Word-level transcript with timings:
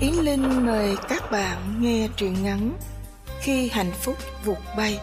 Yến 0.00 0.12
Linh 0.12 0.66
mời 0.66 0.96
các 1.08 1.30
bạn 1.30 1.82
nghe 1.82 2.08
truyện 2.16 2.42
ngắn 2.42 2.76
Khi 3.40 3.68
hạnh 3.68 3.92
phúc 4.02 4.16
vụt 4.44 4.58
bay. 4.76 5.00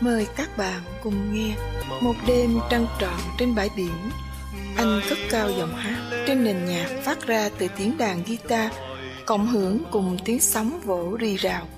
Mời 0.00 0.26
các 0.36 0.56
bạn 0.56 0.82
cùng 1.02 1.34
nghe 1.34 1.56
Một 2.00 2.14
đêm 2.26 2.58
trăng 2.70 2.86
trọn 3.00 3.20
trên 3.38 3.54
bãi 3.54 3.70
biển. 3.76 4.10
Anh 4.76 5.00
cất 5.08 5.18
cao 5.30 5.50
giọng 5.50 5.74
hát. 5.74 6.24
Trên 6.26 6.44
nền 6.44 6.64
nhạc 6.64 7.00
phát 7.04 7.26
ra 7.26 7.48
từ 7.58 7.68
tiếng 7.76 7.98
đàn 7.98 8.22
guitar, 8.24 8.72
Cộng 9.26 9.46
hưởng 9.46 9.78
cùng 9.90 10.18
tiếng 10.24 10.40
sóng 10.40 10.80
vỗ 10.84 11.16
rì 11.20 11.36
rào. 11.36 11.68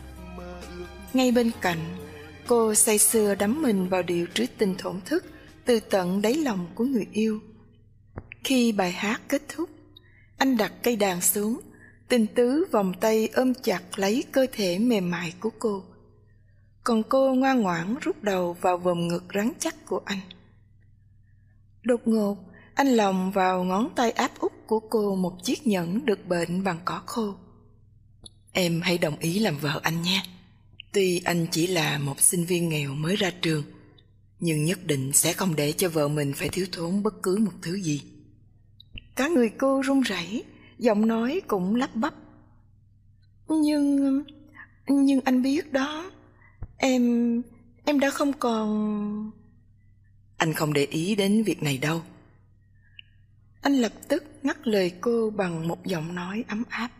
Ngay 1.12 1.32
bên 1.32 1.50
cạnh, 1.60 1.96
Cô 2.46 2.74
say 2.74 2.98
sưa 2.98 3.34
đắm 3.34 3.62
mình 3.62 3.88
vào 3.88 4.02
điệu 4.02 4.26
trữ 4.34 4.46
tình 4.58 4.74
thổn 4.78 5.00
thức, 5.04 5.24
Từ 5.64 5.80
tận 5.80 6.22
đáy 6.22 6.34
lòng 6.34 6.66
của 6.74 6.84
người 6.84 7.06
yêu. 7.12 7.40
Khi 8.44 8.72
bài 8.72 8.92
hát 8.92 9.20
kết 9.28 9.42
thúc, 9.56 9.70
Anh 10.38 10.56
đặt 10.56 10.72
cây 10.82 10.96
đàn 10.96 11.20
xuống 11.20 11.60
Tình 12.08 12.26
tứ 12.26 12.64
vòng 12.72 12.92
tay 13.00 13.28
ôm 13.34 13.54
chặt 13.54 13.82
lấy 13.96 14.24
cơ 14.32 14.46
thể 14.52 14.78
mềm 14.78 15.10
mại 15.10 15.34
của 15.40 15.50
cô. 15.58 15.82
Còn 16.84 17.02
cô 17.02 17.34
ngoan 17.34 17.60
ngoãn 17.60 17.96
rút 18.00 18.22
đầu 18.22 18.52
vào 18.52 18.78
vòng 18.78 19.08
ngực 19.08 19.24
rắn 19.34 19.52
chắc 19.58 19.86
của 19.86 20.00
anh. 20.04 20.20
Đột 21.82 22.08
ngột, 22.08 22.36
Anh 22.74 22.88
lòng 22.88 23.30
vào 23.30 23.64
ngón 23.64 23.88
tay 23.96 24.10
áp 24.10 24.38
út 24.38 24.52
của 24.66 24.80
cô 24.80 25.16
một 25.16 25.44
chiếc 25.44 25.66
nhẫn 25.66 26.06
được 26.06 26.26
bệnh 26.28 26.64
bằng 26.64 26.78
cỏ 26.84 27.02
khô. 27.06 27.34
Em 28.52 28.80
hãy 28.80 28.98
đồng 28.98 29.18
ý 29.18 29.38
làm 29.38 29.58
vợ 29.58 29.80
anh 29.82 30.02
nha 30.02 30.22
Tuy 30.92 31.20
anh 31.24 31.46
chỉ 31.50 31.66
là 31.66 31.98
một 31.98 32.20
sinh 32.20 32.44
viên 32.44 32.68
nghèo 32.68 32.94
mới 32.94 33.16
ra 33.16 33.30
trường, 33.42 33.62
Nhưng 34.40 34.64
nhất 34.64 34.86
định 34.86 35.12
sẽ 35.12 35.32
không 35.32 35.56
để 35.56 35.72
cho 35.72 35.88
vợ 35.88 36.08
mình 36.08 36.32
phải 36.36 36.48
thiếu 36.48 36.66
thốn 36.72 37.02
bất 37.02 37.22
cứ 37.22 37.36
một 37.36 37.52
thứ 37.62 37.74
gì. 37.74 38.02
Cả 39.16 39.28
người 39.28 39.48
cô 39.58 39.82
run 39.82 40.00
rẩy 40.00 40.44
giọng 40.78 41.06
nói 41.06 41.42
cũng 41.46 41.74
lắp 41.74 41.90
bắp. 41.94 42.14
Nhưng 43.48 44.24
nhưng 44.88 45.20
anh 45.24 45.42
biết 45.42 45.72
đó, 45.72 46.10
em 46.76 47.42
em 47.84 48.00
đã 48.00 48.10
không 48.10 48.32
còn 48.32 49.30
anh 50.36 50.52
không 50.52 50.72
để 50.72 50.84
ý 50.84 51.14
đến 51.14 51.42
việc 51.44 51.62
này 51.62 51.78
đâu. 51.78 52.02
Anh 53.60 53.72
lập 53.72 53.92
tức 54.08 54.24
ngắt 54.42 54.68
lời 54.68 54.92
cô 55.00 55.30
bằng 55.30 55.68
một 55.68 55.86
giọng 55.86 56.14
nói 56.14 56.44
ấm 56.48 56.62
áp. 56.68 56.90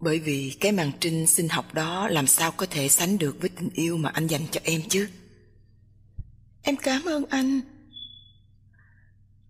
Bởi 0.00 0.18
vì 0.18 0.56
cái 0.60 0.72
màn 0.72 0.92
trinh 1.00 1.26
sinh 1.26 1.48
học 1.48 1.74
đó 1.74 2.08
làm 2.08 2.26
sao 2.26 2.50
có 2.50 2.66
thể 2.66 2.88
sánh 2.88 3.18
được 3.18 3.40
với 3.40 3.48
tình 3.48 3.68
yêu 3.74 3.96
mà 3.96 4.10
anh 4.10 4.26
dành 4.26 4.42
cho 4.50 4.60
em 4.64 4.80
chứ? 4.88 5.08
Em 6.62 6.76
cảm 6.76 7.04
ơn 7.04 7.24
anh. 7.24 7.60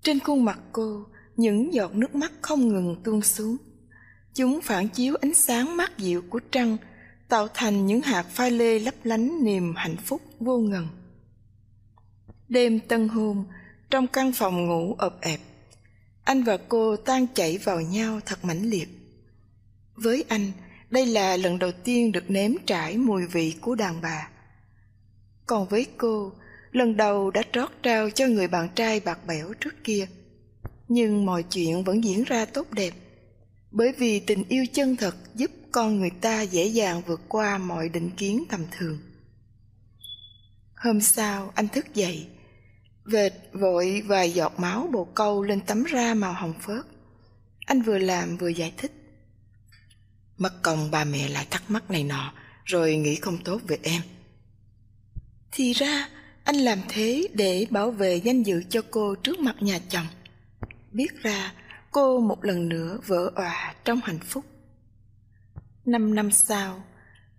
Trên 0.02 0.20
khuôn 0.20 0.44
mặt 0.44 0.58
cô 0.72 1.06
những 1.36 1.74
giọt 1.74 1.94
nước 1.94 2.14
mắt 2.14 2.32
không 2.42 2.68
ngừng 2.68 2.96
tuôn 3.04 3.22
xuống. 3.22 3.56
Chúng 4.34 4.60
phản 4.60 4.88
chiếu 4.88 5.16
ánh 5.20 5.34
sáng 5.34 5.76
mát 5.76 5.98
dịu 5.98 6.22
của 6.30 6.40
trăng, 6.50 6.76
tạo 7.28 7.48
thành 7.54 7.86
những 7.86 8.00
hạt 8.00 8.26
pha 8.30 8.48
lê 8.48 8.78
lấp 8.78 8.94
lánh 9.04 9.44
niềm 9.44 9.74
hạnh 9.76 9.96
phúc 10.04 10.22
vô 10.40 10.58
ngần. 10.58 10.88
Đêm 12.48 12.80
tân 12.80 13.08
hôn, 13.08 13.44
trong 13.90 14.06
căn 14.06 14.32
phòng 14.32 14.66
ngủ 14.66 14.94
ộp 14.98 15.20
ẹp, 15.20 15.40
anh 16.24 16.42
và 16.42 16.56
cô 16.68 16.96
tan 16.96 17.26
chảy 17.34 17.58
vào 17.58 17.80
nhau 17.80 18.20
thật 18.26 18.44
mãnh 18.44 18.70
liệt. 18.70 18.88
Với 19.94 20.24
anh, 20.28 20.52
đây 20.90 21.06
là 21.06 21.36
lần 21.36 21.58
đầu 21.58 21.72
tiên 21.72 22.12
được 22.12 22.30
nếm 22.30 22.52
trải 22.66 22.96
mùi 22.96 23.26
vị 23.26 23.54
của 23.60 23.74
đàn 23.74 24.00
bà. 24.00 24.28
Còn 25.46 25.68
với 25.68 25.86
cô, 25.96 26.32
lần 26.72 26.96
đầu 26.96 27.30
đã 27.30 27.42
trót 27.52 27.70
trao 27.82 28.10
cho 28.10 28.26
người 28.26 28.48
bạn 28.48 28.68
trai 28.74 29.00
bạc 29.00 29.18
bẽo 29.26 29.52
trước 29.60 29.84
kia 29.84 30.06
nhưng 30.92 31.26
mọi 31.26 31.42
chuyện 31.42 31.84
vẫn 31.84 32.04
diễn 32.04 32.24
ra 32.24 32.44
tốt 32.44 32.70
đẹp. 32.70 32.94
Bởi 33.70 33.92
vì 33.98 34.20
tình 34.20 34.44
yêu 34.48 34.64
chân 34.72 34.96
thật 34.96 35.16
giúp 35.34 35.50
con 35.72 36.00
người 36.00 36.10
ta 36.10 36.42
dễ 36.42 36.66
dàng 36.66 37.02
vượt 37.06 37.20
qua 37.28 37.58
mọi 37.58 37.88
định 37.88 38.10
kiến 38.10 38.44
tầm 38.50 38.64
thường. 38.70 38.98
Hôm 40.76 41.00
sau, 41.00 41.52
anh 41.54 41.68
thức 41.68 41.94
dậy, 41.94 42.26
vệt 43.04 43.32
vội 43.52 44.02
vài 44.06 44.32
giọt 44.32 44.52
máu 44.58 44.88
bồ 44.92 45.04
câu 45.04 45.42
lên 45.42 45.60
tấm 45.60 45.84
da 45.92 46.14
màu 46.14 46.32
hồng 46.32 46.54
phớt. 46.60 46.84
Anh 47.66 47.82
vừa 47.82 47.98
làm 47.98 48.36
vừa 48.36 48.48
giải 48.48 48.72
thích. 48.76 48.92
Mất 50.38 50.62
công 50.62 50.90
ba 50.90 51.04
mẹ 51.04 51.28
lại 51.28 51.46
thắc 51.50 51.70
mắc 51.70 51.90
này 51.90 52.04
nọ, 52.04 52.32
rồi 52.64 52.96
nghĩ 52.96 53.14
không 53.14 53.38
tốt 53.44 53.60
về 53.68 53.78
em. 53.82 54.02
Thì 55.52 55.72
ra, 55.72 56.08
anh 56.44 56.56
làm 56.56 56.78
thế 56.88 57.28
để 57.34 57.66
bảo 57.70 57.90
vệ 57.90 58.16
danh 58.16 58.42
dự 58.42 58.62
cho 58.68 58.82
cô 58.90 59.14
trước 59.14 59.38
mặt 59.38 59.56
nhà 59.60 59.78
chồng 59.88 60.06
biết 60.92 61.22
ra 61.22 61.52
cô 61.90 62.20
một 62.20 62.44
lần 62.44 62.68
nữa 62.68 62.98
vỡ 63.06 63.30
òa 63.34 63.74
trong 63.84 64.00
hạnh 64.04 64.18
phúc. 64.18 64.44
Năm 65.84 66.14
năm 66.14 66.30
sau, 66.30 66.82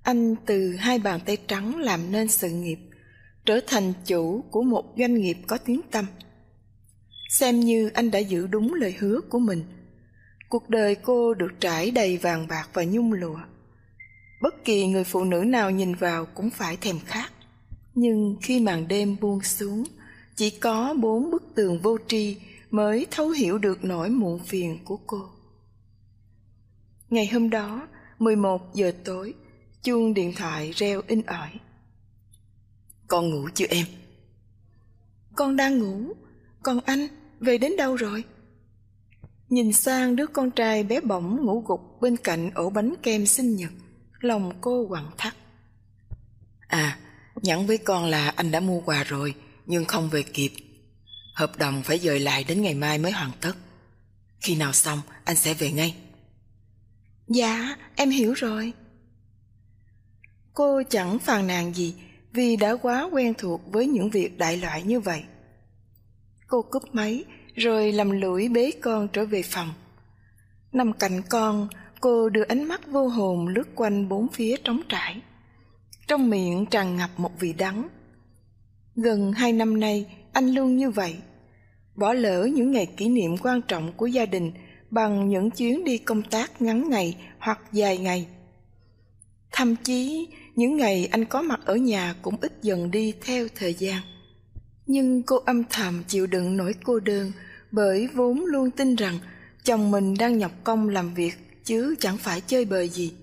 anh 0.03 0.35
từ 0.45 0.75
hai 0.75 0.99
bàn 0.99 1.19
tay 1.25 1.37
trắng 1.47 1.79
làm 1.79 2.11
nên 2.11 2.27
sự 2.27 2.49
nghiệp, 2.49 2.79
trở 3.45 3.59
thành 3.67 3.93
chủ 4.05 4.43
của 4.51 4.63
một 4.63 4.93
doanh 4.97 5.15
nghiệp 5.15 5.37
có 5.47 5.57
tiếng 5.57 5.81
tăm. 5.91 6.05
Xem 7.29 7.59
như 7.59 7.89
anh 7.93 8.11
đã 8.11 8.19
giữ 8.19 8.47
đúng 8.47 8.73
lời 8.73 8.95
hứa 8.99 9.19
của 9.29 9.39
mình. 9.39 9.63
Cuộc 10.49 10.69
đời 10.69 10.95
cô 10.95 11.33
được 11.33 11.51
trải 11.59 11.91
đầy 11.91 12.17
vàng 12.17 12.47
bạc 12.47 12.69
và 12.73 12.83
nhung 12.83 13.13
lụa. 13.13 13.39
Bất 14.41 14.65
kỳ 14.65 14.87
người 14.87 15.03
phụ 15.03 15.23
nữ 15.23 15.37
nào 15.37 15.71
nhìn 15.71 15.95
vào 15.95 16.25
cũng 16.25 16.49
phải 16.49 16.77
thèm 16.77 16.99
khát. 17.05 17.31
Nhưng 17.95 18.35
khi 18.41 18.59
màn 18.59 18.87
đêm 18.87 19.15
buông 19.21 19.41
xuống, 19.41 19.83
chỉ 20.35 20.49
có 20.49 20.95
bốn 20.99 21.31
bức 21.31 21.43
tường 21.55 21.79
vô 21.81 21.97
tri 22.07 22.37
mới 22.73 23.07
thấu 23.11 23.29
hiểu 23.29 23.57
được 23.57 23.83
nỗi 23.83 24.09
muộn 24.09 24.39
phiền 24.39 24.79
của 24.85 24.97
cô. 25.07 25.29
Ngày 27.09 27.27
hôm 27.27 27.49
đó, 27.49 27.87
11 28.19 28.75
giờ 28.75 28.91
tối, 29.05 29.33
chuông 29.83 30.13
điện 30.13 30.33
thoại 30.35 30.71
reo 30.71 31.01
in 31.07 31.21
ỏi. 31.21 31.49
Con 33.07 33.29
ngủ 33.29 33.49
chưa 33.53 33.65
em? 33.69 33.85
Con 35.35 35.55
đang 35.55 35.79
ngủ, 35.79 36.13
còn 36.63 36.79
anh 36.85 37.07
về 37.39 37.57
đến 37.57 37.77
đâu 37.77 37.95
rồi? 37.95 38.23
Nhìn 39.49 39.73
sang 39.73 40.15
đứa 40.15 40.27
con 40.27 40.51
trai 40.51 40.83
bé 40.83 41.01
bỏng 41.01 41.45
ngủ 41.45 41.63
gục 41.67 42.01
bên 42.01 42.17
cạnh 42.17 42.51
ổ 42.55 42.69
bánh 42.69 42.93
kem 43.03 43.25
sinh 43.25 43.55
nhật, 43.55 43.71
lòng 44.19 44.51
cô 44.61 44.85
quặn 44.89 45.05
thắt. 45.17 45.33
À, 46.67 46.99
nhắn 47.35 47.67
với 47.67 47.77
con 47.77 48.05
là 48.05 48.29
anh 48.29 48.51
đã 48.51 48.59
mua 48.59 48.81
quà 48.81 49.03
rồi, 49.03 49.35
nhưng 49.65 49.85
không 49.85 50.09
về 50.09 50.23
kịp 50.23 50.51
Hợp 51.33 51.57
đồng 51.57 51.83
phải 51.83 51.99
dời 51.99 52.19
lại 52.19 52.43
đến 52.43 52.61
ngày 52.61 52.73
mai 52.73 52.97
mới 52.97 53.11
hoàn 53.11 53.31
tất. 53.41 53.53
Khi 54.39 54.55
nào 54.55 54.73
xong, 54.73 55.01
anh 55.23 55.35
sẽ 55.35 55.53
về 55.53 55.71
ngay. 55.71 55.95
Dạ, 57.27 57.75
em 57.95 58.09
hiểu 58.09 58.33
rồi. 58.33 58.73
Cô 60.53 60.81
chẳng 60.89 61.19
phàn 61.19 61.47
nàn 61.47 61.73
gì 61.73 61.95
vì 62.31 62.55
đã 62.55 62.75
quá 62.81 63.09
quen 63.11 63.33
thuộc 63.37 63.61
với 63.71 63.87
những 63.87 64.09
việc 64.09 64.37
đại 64.37 64.57
loại 64.57 64.83
như 64.83 64.99
vậy. 64.99 65.23
Cô 66.47 66.61
cúp 66.61 66.83
máy 66.95 67.23
rồi 67.55 67.91
lầm 67.91 68.11
lũi 68.11 68.49
bế 68.49 68.71
con 68.81 69.07
trở 69.07 69.25
về 69.25 69.43
phòng. 69.43 69.73
Nằm 70.71 70.93
cạnh 70.93 71.21
con, 71.29 71.67
cô 71.99 72.29
đưa 72.29 72.43
ánh 72.43 72.63
mắt 72.63 72.87
vô 72.87 73.07
hồn 73.07 73.47
lướt 73.47 73.67
quanh 73.75 74.09
bốn 74.09 74.27
phía 74.27 74.57
trống 74.63 74.81
trải. 74.89 75.21
Trong 76.07 76.29
miệng 76.29 76.65
tràn 76.65 76.95
ngập 76.95 77.09
một 77.17 77.31
vị 77.39 77.53
đắng. 77.53 77.87
Gần 78.95 79.33
hai 79.33 79.53
năm 79.53 79.79
nay, 79.79 80.05
anh 80.33 80.53
luôn 80.53 80.77
như 80.77 80.89
vậy. 80.89 81.15
Bỏ 81.95 82.13
lỡ 82.13 82.45
những 82.45 82.71
ngày 82.71 82.85
kỷ 82.85 83.09
niệm 83.09 83.37
quan 83.37 83.61
trọng 83.61 83.93
của 83.93 84.05
gia 84.05 84.25
đình 84.25 84.51
bằng 84.89 85.29
những 85.29 85.51
chuyến 85.51 85.83
đi 85.83 85.97
công 85.97 86.21
tác 86.21 86.61
ngắn 86.61 86.89
ngày 86.89 87.17
hoặc 87.39 87.59
dài 87.71 87.97
ngày. 87.97 88.27
Thậm 89.51 89.75
chí, 89.75 90.27
những 90.55 90.77
ngày 90.77 91.07
anh 91.11 91.25
có 91.25 91.41
mặt 91.41 91.59
ở 91.65 91.75
nhà 91.75 92.15
cũng 92.21 92.35
ít 92.41 92.53
dần 92.61 92.91
đi 92.91 93.13
theo 93.25 93.47
thời 93.55 93.73
gian. 93.73 94.01
Nhưng 94.85 95.23
cô 95.23 95.37
âm 95.45 95.63
thầm 95.63 96.03
chịu 96.07 96.27
đựng 96.27 96.57
nỗi 96.57 96.73
cô 96.83 96.99
đơn 96.99 97.31
bởi 97.71 98.07
vốn 98.13 98.45
luôn 98.45 98.71
tin 98.71 98.95
rằng 98.95 99.19
chồng 99.63 99.91
mình 99.91 100.13
đang 100.19 100.37
nhọc 100.37 100.51
công 100.63 100.89
làm 100.89 101.13
việc 101.13 101.33
chứ 101.63 101.95
chẳng 101.99 102.17
phải 102.17 102.41
chơi 102.41 102.65
bời 102.65 102.89
gì. 102.89 103.13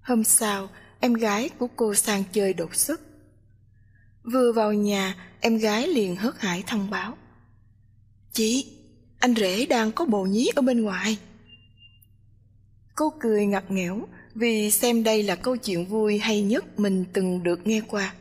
Hôm 0.00 0.24
sau, 0.24 0.68
em 1.00 1.14
gái 1.14 1.50
của 1.58 1.66
cô 1.76 1.94
sang 1.94 2.22
chơi 2.32 2.52
đột 2.52 2.74
xuất. 2.74 3.00
Vừa 4.32 4.52
vào 4.52 4.72
nhà, 4.72 5.14
em 5.40 5.58
gái 5.58 5.88
liền 5.88 6.16
hớt 6.16 6.40
hải 6.40 6.64
thông 6.66 6.90
báo. 6.90 7.16
Chị, 8.32 8.66
anh 9.18 9.34
rể 9.34 9.66
đang 9.66 9.92
có 9.92 10.04
bồ 10.04 10.24
nhí 10.24 10.50
ở 10.56 10.62
bên 10.62 10.82
ngoài. 10.82 11.18
Cô 12.94 13.12
cười 13.20 13.46
ngặt 13.46 13.70
nghẽo 13.70 14.08
vì 14.34 14.70
xem 14.70 15.02
đây 15.02 15.22
là 15.22 15.36
câu 15.36 15.56
chuyện 15.56 15.86
vui 15.86 16.18
hay 16.18 16.42
nhất 16.42 16.78
mình 16.78 17.04
từng 17.12 17.42
được 17.42 17.66
nghe 17.66 17.80
qua. 17.88 18.14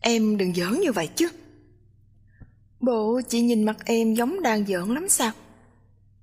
Em 0.00 0.36
đừng 0.36 0.54
giỡn 0.54 0.80
như 0.80 0.92
vậy 0.92 1.08
chứ. 1.16 1.28
Bộ 2.80 3.20
chị 3.28 3.40
nhìn 3.40 3.64
mặt 3.64 3.76
em 3.84 4.14
giống 4.14 4.42
đang 4.42 4.66
giỡn 4.66 4.94
lắm 4.94 5.08
sao? 5.08 5.32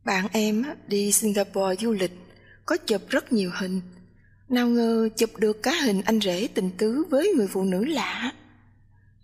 Bạn 0.06 0.28
em 0.31 0.63
đi 0.88 1.12
Singapore 1.12 1.75
du 1.80 1.92
lịch, 1.92 2.13
có 2.66 2.78
chụp 2.78 3.01
rất 3.10 3.34
nhiều 3.34 3.51
hình. 3.54 3.81
Nào 4.50 4.68
ngờ 4.68 5.10
chụp 5.18 5.30
được 5.38 5.63
cả 5.63 5.72
hình 5.72 6.01
anh 6.01 6.19
rể 6.22 6.48
tình 6.54 6.72
tứ 6.78 7.04
với 7.10 7.34
người 7.38 7.48
phụ 7.48 7.63
nữ 7.63 7.86
lạ. 7.86 8.31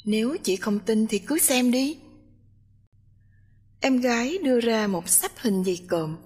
Nếu 0.05 0.37
chị 0.43 0.55
không 0.55 0.79
tin 0.79 1.07
thì 1.07 1.19
cứ 1.19 1.39
xem 1.39 1.71
đi. 1.71 1.97
Em 3.79 3.97
gái 3.97 4.37
đưa 4.43 4.59
ra 4.59 4.87
một 4.87 5.09
sắp 5.09 5.31
hình 5.37 5.63
dày 5.63 5.81
cộm. 5.87 6.17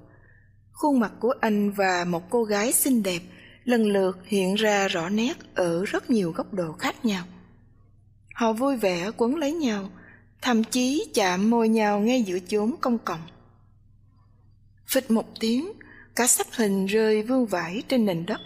Khuôn 0.72 1.00
mặt 1.00 1.12
của 1.20 1.34
anh 1.42 1.72
và 1.72 2.06
một 2.06 2.30
cô 2.30 2.44
gái 2.44 2.74
xinh 2.74 3.04
đẹp 3.04 3.22
lần 3.64 3.92
lượt 3.92 4.20
hiện 4.26 4.56
ra 4.56 4.88
rõ 4.88 5.10
nét 5.10 5.34
ở 5.56 5.86
rất 5.86 6.10
nhiều 6.10 6.32
góc 6.32 6.54
độ 6.54 6.72
khác 6.72 7.06
nhau. 7.06 7.26
Họ 8.34 8.54
vui 8.54 8.78
vẻ 8.78 9.12
quấn 9.18 9.36
lấy 9.36 9.54
nhau, 9.54 9.90
thậm 10.42 10.64
chí 10.64 11.12
chạm 11.14 11.50
môi 11.50 11.70
nhau 11.70 12.00
ngay 12.00 12.24
giữa 12.24 12.40
chốn 12.40 12.76
công 12.82 12.98
cộng. 12.98 13.22
Phịch 14.88 15.12
một 15.12 15.40
tiếng, 15.40 15.72
cả 16.16 16.28
sắp 16.28 16.48
hình 16.52 16.86
rơi 16.86 17.24
vương 17.24 17.46
vãi 17.46 17.84
trên 17.88 18.06
nền 18.06 18.26
đất. 18.26 18.42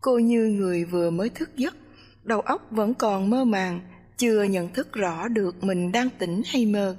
Cô 0.00 0.18
như 0.18 0.44
người 0.44 0.84
vừa 0.84 1.10
mới 1.10 1.28
thức 1.28 1.56
giấc, 1.56 1.76
đầu 2.22 2.40
óc 2.40 2.66
vẫn 2.70 2.94
còn 2.94 3.30
mơ 3.30 3.44
màng, 3.44 3.80
chưa 4.20 4.42
nhận 4.42 4.72
thức 4.72 4.92
rõ 4.92 5.28
được 5.28 5.64
mình 5.64 5.92
đang 5.92 6.08
tỉnh 6.18 6.42
hay 6.46 6.66
mơ. 6.66 6.96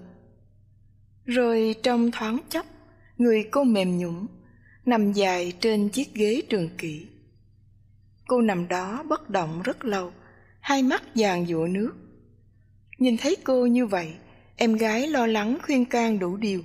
Rồi 1.25 1.75
trong 1.83 2.11
thoáng 2.11 2.37
chốc, 2.49 2.65
người 3.17 3.47
cô 3.51 3.63
mềm 3.63 3.97
nhũn, 3.97 4.27
nằm 4.85 5.13
dài 5.13 5.53
trên 5.59 5.89
chiếc 5.89 6.13
ghế 6.13 6.41
trường 6.49 6.69
kỷ. 6.77 7.07
Cô 8.27 8.41
nằm 8.41 8.67
đó 8.67 9.03
bất 9.09 9.29
động 9.29 9.61
rất 9.61 9.85
lâu, 9.85 10.11
hai 10.59 10.83
mắt 10.83 11.03
vàng 11.15 11.45
dụa 11.45 11.67
nước. 11.67 11.91
Nhìn 12.97 13.17
thấy 13.17 13.37
cô 13.43 13.65
như 13.65 13.85
vậy, 13.85 14.13
em 14.55 14.73
gái 14.73 15.07
lo 15.07 15.27
lắng 15.27 15.57
khuyên 15.65 15.85
can 15.85 16.19
đủ 16.19 16.37
điều, 16.37 16.61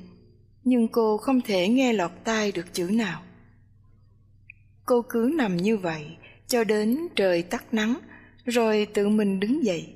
nhưng 0.64 0.88
cô 0.88 1.16
không 1.16 1.40
thể 1.40 1.68
nghe 1.68 1.92
lọt 1.92 2.10
tai 2.24 2.52
được 2.52 2.66
chữ 2.72 2.90
nào. 2.92 3.22
Cô 4.86 5.02
cứ 5.08 5.32
nằm 5.38 5.56
như 5.56 5.76
vậy 5.76 6.16
cho 6.46 6.64
đến 6.64 6.98
trời 7.16 7.42
tắt 7.42 7.74
nắng, 7.74 7.98
rồi 8.44 8.86
tự 8.94 9.08
mình 9.08 9.40
đứng 9.40 9.64
dậy. 9.64 9.95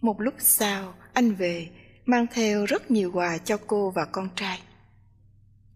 Một 0.00 0.20
lúc 0.20 0.34
sau, 0.38 0.94
anh 1.12 1.34
về, 1.34 1.68
mang 2.06 2.26
theo 2.34 2.66
rất 2.66 2.90
nhiều 2.90 3.10
quà 3.14 3.38
cho 3.38 3.56
cô 3.66 3.90
và 3.90 4.04
con 4.04 4.28
trai. 4.36 4.60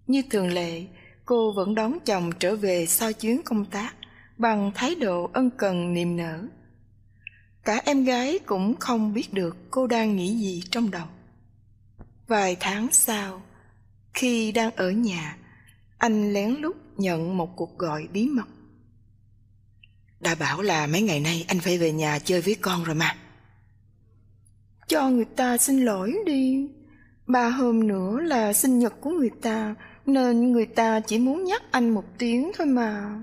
Như 0.07 0.23
thường 0.31 0.53
lệ, 0.53 0.85
cô 1.25 1.53
vẫn 1.53 1.75
đón 1.75 1.99
chồng 2.05 2.31
trở 2.39 2.57
về 2.57 2.87
sau 2.87 3.13
chuyến 3.13 3.43
công 3.43 3.65
tác 3.65 3.95
bằng 4.39 4.71
thái 4.75 4.95
độ 4.95 5.31
ân 5.33 5.51
cần 5.51 5.95
niềm 5.95 6.17
nở. 6.17 6.47
Cả 7.65 7.81
em 7.85 8.05
gái 8.05 8.39
cũng 8.47 8.75
không 8.81 9.15
biết 9.15 9.35
được 9.35 9.57
cô 9.71 9.87
đang 9.87 10.17
nghĩ 10.17 10.37
gì 10.37 10.63
trong 10.71 10.91
đầu. 10.91 11.07
Vài 12.27 12.57
tháng 12.61 12.89
sau, 12.93 13.43
khi 14.15 14.53
đang 14.53 14.71
ở 14.77 14.91
nhà, 14.91 15.37
anh 15.99 16.33
lén 16.33 16.51
lút 16.51 16.77
nhận 16.97 17.37
một 17.37 17.57
cuộc 17.57 17.79
gọi 17.79 18.09
bí 18.13 18.29
mật. 18.29 18.49
Đã 20.21 20.35
bảo 20.35 20.63
là 20.63 20.87
mấy 20.87 21.03
ngày 21.03 21.21
nay 21.21 21.45
anh 21.49 21.61
phải 21.61 21.79
về 21.79 21.93
nhà 21.93 22.19
chơi 22.19 22.41
với 22.41 22.55
con 22.55 22.85
rồi 22.85 22.95
mà. 22.95 23.17
Cho 24.87 25.09
người 25.09 25.25
ta 25.25 25.59
xin 25.59 25.85
lỗi 25.85 26.15
đi. 26.27 26.69
Ba 27.27 27.49
hôm 27.49 27.89
nữa 27.89 28.21
là 28.21 28.53
sinh 28.53 28.79
nhật 28.79 28.95
của 29.01 29.11
người 29.11 29.31
ta, 29.43 29.75
nên 30.07 30.53
người 30.53 30.67
ta 30.67 31.01
chỉ 31.01 31.19
muốn 31.19 31.45
nhắc 31.45 31.63
anh 31.71 31.91
một 31.91 32.05
tiếng 32.19 32.53
thôi 32.55 32.67
mà. 32.67 33.21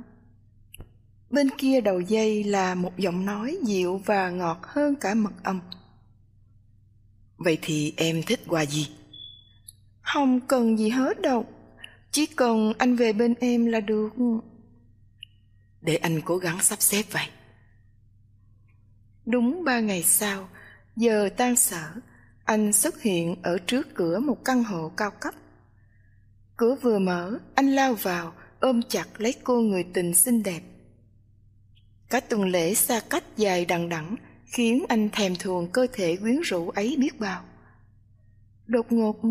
Bên 1.29 1.49
kia 1.57 1.81
đầu 1.81 1.99
dây 1.99 2.43
là 2.43 2.75
một 2.75 2.97
giọng 2.97 3.25
nói 3.25 3.57
dịu 3.63 4.01
và 4.05 4.29
ngọt 4.29 4.59
hơn 4.63 4.95
cả 4.95 5.13
mật 5.13 5.33
ong. 5.43 5.59
Vậy 7.37 7.57
thì 7.61 7.93
em 7.97 8.23
thích 8.23 8.39
quà 8.47 8.65
gì? 8.65 8.87
Không 10.01 10.39
cần 10.39 10.77
gì 10.79 10.89
hết 10.89 11.21
đâu. 11.21 11.45
Chỉ 12.11 12.25
cần 12.25 12.73
anh 12.77 12.95
về 12.95 13.13
bên 13.13 13.33
em 13.39 13.65
là 13.65 13.79
được. 13.79 14.09
Để 15.81 15.95
anh 15.95 16.21
cố 16.25 16.37
gắng 16.37 16.57
sắp 16.61 16.81
xếp 16.81 17.03
vậy. 17.11 17.25
Đúng 19.25 19.63
ba 19.63 19.79
ngày 19.79 20.03
sau, 20.03 20.49
giờ 20.95 21.29
tan 21.37 21.55
sở, 21.55 21.91
anh 22.43 22.73
xuất 22.73 23.01
hiện 23.01 23.35
ở 23.43 23.57
trước 23.57 23.87
cửa 23.95 24.19
một 24.19 24.45
căn 24.45 24.63
hộ 24.63 24.91
cao 24.97 25.11
cấp. 25.11 25.33
Cửa 26.57 26.75
vừa 26.81 26.99
mở, 26.99 27.39
anh 27.55 27.71
lao 27.71 27.93
vào, 27.93 28.33
ôm 28.59 28.81
chặt 28.89 29.05
lấy 29.17 29.33
cô 29.43 29.61
người 29.61 29.85
tình 29.93 30.13
xinh 30.13 30.43
đẹp. 30.43 30.61
Cả 32.09 32.19
tuần 32.19 32.43
lễ 32.43 32.73
xa 32.73 33.01
cách 33.09 33.23
dài 33.37 33.65
đằng 33.65 33.89
đẵng 33.89 34.15
khiến 34.45 34.85
anh 34.89 35.09
thèm 35.09 35.35
thuồng 35.35 35.67
cơ 35.71 35.87
thể 35.93 36.15
quyến 36.15 36.41
rũ 36.41 36.69
ấy 36.69 36.95
biết 36.99 37.19
bao. 37.19 37.43
Đột 38.67 38.91
ngột, 38.91 39.21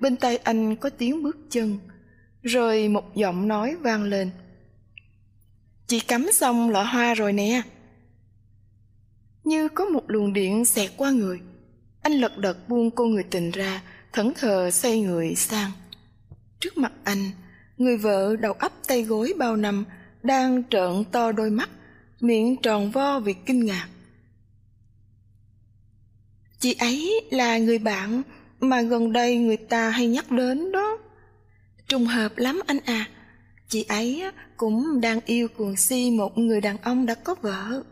bên 0.00 0.16
tai 0.16 0.36
anh 0.36 0.76
có 0.76 0.90
tiếng 0.90 1.22
bước 1.22 1.36
chân, 1.50 1.78
rồi 2.42 2.88
một 2.88 3.14
giọng 3.14 3.48
nói 3.48 3.76
vang 3.76 4.02
lên. 4.02 4.30
Chị 5.86 6.00
cắm 6.00 6.26
xong 6.32 6.70
lọ 6.70 6.82
hoa 6.82 7.14
rồi 7.14 7.32
nè. 7.32 7.62
Như 9.48 9.68
có 9.68 9.84
một 9.84 10.02
luồng 10.06 10.32
điện 10.32 10.64
xẹt 10.64 10.90
qua 10.96 11.10
người. 11.10 11.40
Anh 12.02 12.12
lật 12.12 12.38
đật 12.38 12.68
buông 12.68 12.90
cô 12.90 13.04
người 13.04 13.22
tình 13.22 13.50
ra, 13.50 13.82
thẫn 14.12 14.32
thờ 14.34 14.70
xoay 14.70 15.00
người 15.00 15.34
sang. 15.34 15.70
Trước 16.60 16.78
mặt 16.78 16.92
anh, 17.04 17.30
người 17.76 17.96
vợ 17.96 18.36
đầu 18.36 18.52
ấp 18.52 18.72
tay 18.88 19.02
gối 19.02 19.34
bao 19.38 19.56
năm 19.56 19.84
đang 20.22 20.62
trợn 20.70 21.04
to 21.12 21.32
đôi 21.32 21.50
mắt, 21.50 21.70
miệng 22.20 22.56
tròn 22.62 22.90
vo 22.90 23.20
vì 23.20 23.32
kinh 23.32 23.64
ngạc. 23.64 23.88
Chị 26.58 26.74
ấy 26.78 27.20
là 27.30 27.58
người 27.58 27.78
bạn 27.78 28.22
mà 28.60 28.82
gần 28.82 29.12
đây 29.12 29.36
người 29.36 29.56
ta 29.56 29.90
hay 29.90 30.06
nhắc 30.06 30.30
đến 30.30 30.72
đó. 30.72 30.98
Trùng 31.88 32.06
hợp 32.06 32.38
lắm 32.38 32.60
anh 32.66 32.78
à, 32.84 33.08
chị 33.68 33.84
ấy 33.88 34.24
cũng 34.56 35.00
đang 35.00 35.20
yêu 35.26 35.48
cuồng 35.48 35.76
si 35.76 36.10
một 36.10 36.38
người 36.38 36.60
đàn 36.60 36.76
ông 36.76 37.06
đã 37.06 37.14
có 37.14 37.34
vợ. 37.42 37.82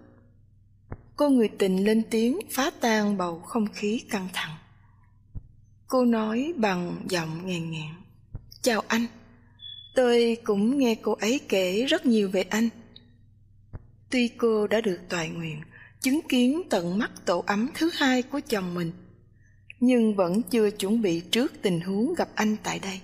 Cô 1.17 1.29
người 1.29 1.49
tình 1.49 1.85
lên 1.85 2.03
tiếng 2.11 2.39
phá 2.51 2.71
tan 2.81 3.17
bầu 3.17 3.41
không 3.41 3.67
khí 3.75 4.05
căng 4.11 4.29
thẳng. 4.33 4.57
Cô 5.87 6.05
nói 6.05 6.53
bằng 6.57 6.97
giọng 7.09 7.47
nghèn 7.47 7.71
nghẹn. 7.71 7.93
Chào 8.63 8.83
anh, 8.89 9.07
tôi 9.95 10.37
cũng 10.45 10.79
nghe 10.79 10.95
cô 10.95 11.13
ấy 11.13 11.41
kể 11.49 11.85
rất 11.85 12.07
nhiều 12.07 12.31
về 12.31 12.43
anh. 12.43 12.69
Tuy 14.11 14.29
cô 14.29 14.67
đã 14.67 14.81
được 14.81 14.99
toại 15.09 15.29
nguyện, 15.29 15.61
chứng 16.01 16.21
kiến 16.29 16.63
tận 16.71 16.99
mắt 16.99 17.11
tổ 17.25 17.45
ấm 17.47 17.69
thứ 17.75 17.91
hai 17.95 18.23
của 18.23 18.41
chồng 18.49 18.75
mình, 18.75 18.93
nhưng 19.81 20.17
vẫn 20.17 20.43
chưa 20.43 20.71
chuẩn 20.71 21.03
bị 21.03 21.21
trước 21.21 21.53
tình 21.63 21.81
huống 21.81 22.15
gặp 22.15 22.29
anh 22.35 22.57
tại 22.63 22.79
đây. 22.79 23.01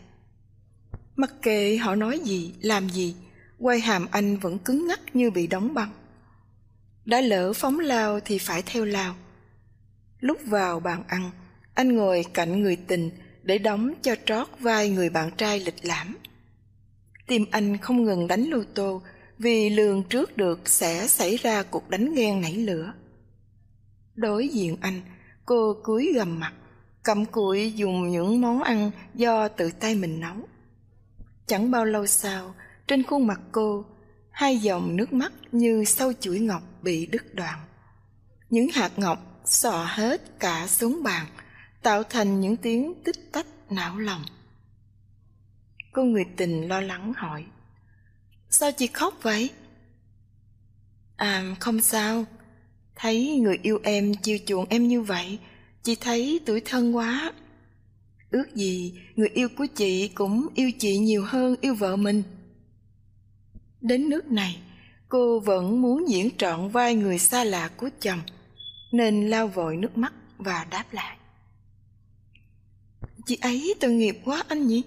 Mặc 1.17 1.33
kệ 1.43 1.77
họ 1.77 1.95
nói 1.95 2.19
gì, 2.19 2.55
làm 2.61 2.89
gì, 2.89 3.15
quay 3.59 3.81
hàm 3.81 4.07
anh 4.11 4.37
vẫn 4.37 4.59
cứng 4.59 4.87
ngắc 4.87 5.01
như 5.17 5.31
bị 5.31 5.47
đóng 5.47 5.75
băng. 5.75 5.91
Đã 7.05 7.21
lỡ 7.21 7.53
phóng 7.53 7.79
lao 7.79 8.21
thì 8.21 8.39
phải 8.39 8.63
theo 8.63 8.85
lao. 8.85 9.15
Lúc 10.21 10.39
vào 10.47 10.81
bàn 10.81 11.03
ăn, 11.09 11.31
anh 11.75 11.97
ngồi 11.97 12.25
cạnh 12.33 12.63
người 12.63 12.77
tình 12.77 13.11
để 13.43 13.59
đóng 13.59 13.95
cho 14.03 14.15
trót 14.27 14.49
vai 14.61 14.91
người 14.91 15.11
bạn 15.11 15.31
trai 15.37 15.61
lịch 15.61 15.85
lãm. 15.85 16.17
Tim 17.27 17.45
anh 17.51 17.79
không 17.79 18.05
ngừng 18.05 18.27
đánh 18.27 18.45
lô 18.45 18.63
tô 18.75 19.03
vì 19.39 19.71
lường 19.71 20.03
trước 20.03 20.37
được 20.37 20.69
sẽ 20.69 21.07
xảy 21.07 21.37
ra 21.37 21.63
cuộc 21.63 21.91
đánh 21.91 22.15
ghen 22.15 22.41
nảy 22.41 22.57
lửa. 22.57 22.93
Đối 24.15 24.49
diện 24.49 24.77
anh, 24.81 25.01
cô 25.45 25.77
cúi 25.83 26.13
gầm 26.15 26.41
mặt, 26.41 26.53
cầm 27.03 27.25
cụi 27.25 27.73
dùng 27.73 28.09
những 28.09 28.41
món 28.41 28.63
ăn 28.63 28.91
do 29.15 29.49
tự 29.49 29.71
tay 29.81 29.95
mình 29.95 30.21
nấu. 30.21 30.37
Chẳng 31.47 31.71
bao 31.71 31.85
lâu 31.85 32.07
sau, 32.07 32.55
trên 32.87 33.03
khuôn 33.03 33.27
mặt 33.27 33.41
cô, 33.53 33.85
hai 34.31 34.59
dòng 34.59 34.97
nước 34.97 35.13
mắt 35.13 35.33
như 35.53 35.85
sâu 35.85 36.13
chuỗi 36.21 36.39
ngọc 36.39 36.63
bị 36.83 37.07
đứt 37.07 37.35
đoạn. 37.35 37.59
Những 38.51 38.69
hạt 38.69 38.99
ngọc 38.99 39.43
xò 39.45 39.85
hết 39.85 40.39
cả 40.39 40.67
xuống 40.67 41.03
bàn, 41.03 41.27
tạo 41.83 42.03
thành 42.03 42.41
những 42.41 42.57
tiếng 42.57 43.03
tích 43.05 43.33
tách 43.33 43.47
não 43.71 43.99
lòng. 43.99 44.25
Cô 45.93 46.03
người 46.03 46.25
tình 46.37 46.69
lo 46.69 46.81
lắng 46.81 47.13
hỏi, 47.17 47.45
Sao 48.55 48.73
chị 48.73 48.87
khóc 48.87 49.15
vậy? 49.23 49.51
À 51.17 51.55
không 51.61 51.81
sao, 51.81 52.25
thấy 52.95 53.39
người 53.39 53.59
yêu 53.63 53.81
em 53.83 54.15
chiều 54.15 54.39
chuộng 54.47 54.67
em 54.69 54.89
như 54.89 55.03
vậy, 55.03 55.39
chị 55.83 55.95
thấy 55.95 56.41
tuổi 56.47 56.63
thân 56.65 56.97
quá. 56.97 57.33
Ước 58.31 58.55
gì 58.55 59.01
người 59.17 59.29
yêu 59.29 59.49
của 59.57 59.67
chị 59.67 60.09
cũng 60.09 60.49
yêu 60.55 60.71
chị 60.79 60.99
nhiều 60.99 61.25
hơn 61.25 61.57
yêu 61.61 61.75
vợ 61.75 61.97
mình. 61.97 62.23
Đến 63.81 64.09
nước 64.09 64.27
này, 64.27 64.63
cô 65.13 65.41
vẫn 65.41 65.83
muốn 65.83 66.09
diễn 66.09 66.31
trọn 66.39 66.69
vai 66.69 66.95
người 66.95 67.19
xa 67.19 67.45
lạ 67.45 67.71
của 67.77 67.89
chồng, 68.01 68.21
nên 68.93 69.31
lao 69.31 69.49
vội 69.49 69.77
nước 69.77 69.99
mắt 69.99 70.13
và 70.39 70.67
đáp 70.71 70.85
lại. 70.93 71.17
Chị 73.27 73.39
ấy 73.41 73.75
tội 73.81 73.93
nghiệp 73.93 74.19
quá 74.25 74.45
anh 74.49 74.67
nhỉ? 74.67 74.83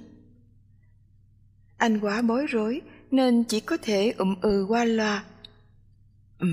Anh 1.78 2.00
quá 2.00 2.22
bối 2.22 2.46
rối 2.46 2.82
nên 3.12 3.44
chỉ 3.44 3.60
có 3.60 3.78
thể 3.78 4.14
ụm 4.18 4.36
ừ 4.42 4.66
qua 4.70 4.86
loa. 4.86 5.24
Ừ. 6.40 6.48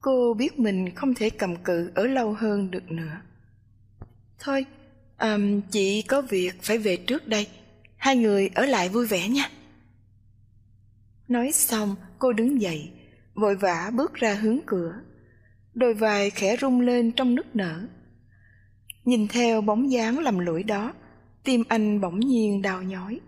Cô 0.00 0.34
biết 0.34 0.58
mình 0.58 0.94
không 0.94 1.14
thể 1.14 1.30
cầm 1.30 1.56
cự 1.56 1.90
ở 1.94 2.06
lâu 2.06 2.32
hơn 2.32 2.70
được 2.70 2.90
nữa. 2.90 3.20
Thôi, 4.38 4.66
um, 5.20 5.60
chị 5.60 6.02
có 6.02 6.22
việc 6.22 6.62
phải 6.62 6.78
về 6.78 6.96
trước 6.96 7.28
đây. 7.28 7.46
Hai 7.96 8.16
người 8.16 8.50
ở 8.54 8.66
lại 8.66 8.88
vui 8.88 9.06
vẻ 9.06 9.28
nha. 9.28 9.50
Nói 11.28 11.52
xong, 11.52 11.96
cô 12.22 12.32
đứng 12.32 12.60
dậy, 12.60 12.90
vội 13.34 13.56
vã 13.56 13.90
bước 13.94 14.14
ra 14.14 14.34
hướng 14.34 14.58
cửa. 14.66 14.94
Đôi 15.74 15.94
vai 15.94 16.30
khẽ 16.30 16.56
rung 16.60 16.80
lên 16.80 17.12
trong 17.12 17.34
nức 17.34 17.56
nở. 17.56 17.86
Nhìn 19.04 19.28
theo 19.28 19.60
bóng 19.60 19.90
dáng 19.90 20.18
lầm 20.18 20.38
lũi 20.38 20.62
đó, 20.62 20.92
tim 21.44 21.62
anh 21.68 22.00
bỗng 22.00 22.20
nhiên 22.20 22.62
đau 22.62 22.82
nhói. 22.82 23.20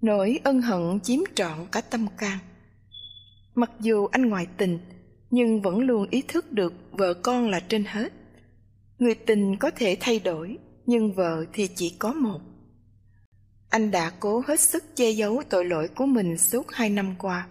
Nỗi 0.00 0.40
ân 0.44 0.62
hận 0.62 1.00
chiếm 1.00 1.20
trọn 1.34 1.58
cả 1.72 1.80
tâm 1.80 2.06
can 2.18 2.38
Mặc 3.54 3.70
dù 3.80 4.06
anh 4.06 4.28
ngoại 4.28 4.46
tình 4.56 4.78
Nhưng 5.30 5.62
vẫn 5.62 5.78
luôn 5.78 6.06
ý 6.10 6.22
thức 6.28 6.52
được 6.52 6.74
vợ 6.90 7.14
con 7.14 7.48
là 7.48 7.60
trên 7.60 7.84
hết 7.84 8.12
Người 8.98 9.14
tình 9.14 9.56
có 9.56 9.70
thể 9.70 9.96
thay 10.00 10.18
đổi 10.18 10.58
Nhưng 10.86 11.14
vợ 11.14 11.44
thì 11.52 11.68
chỉ 11.76 11.96
có 11.98 12.12
một 12.12 12.40
Anh 13.70 13.90
đã 13.90 14.12
cố 14.20 14.42
hết 14.46 14.60
sức 14.60 14.96
che 14.96 15.10
giấu 15.10 15.42
tội 15.48 15.64
lỗi 15.64 15.88
của 15.88 16.06
mình 16.06 16.38
suốt 16.38 16.72
hai 16.72 16.90
năm 16.90 17.14
qua 17.18 17.46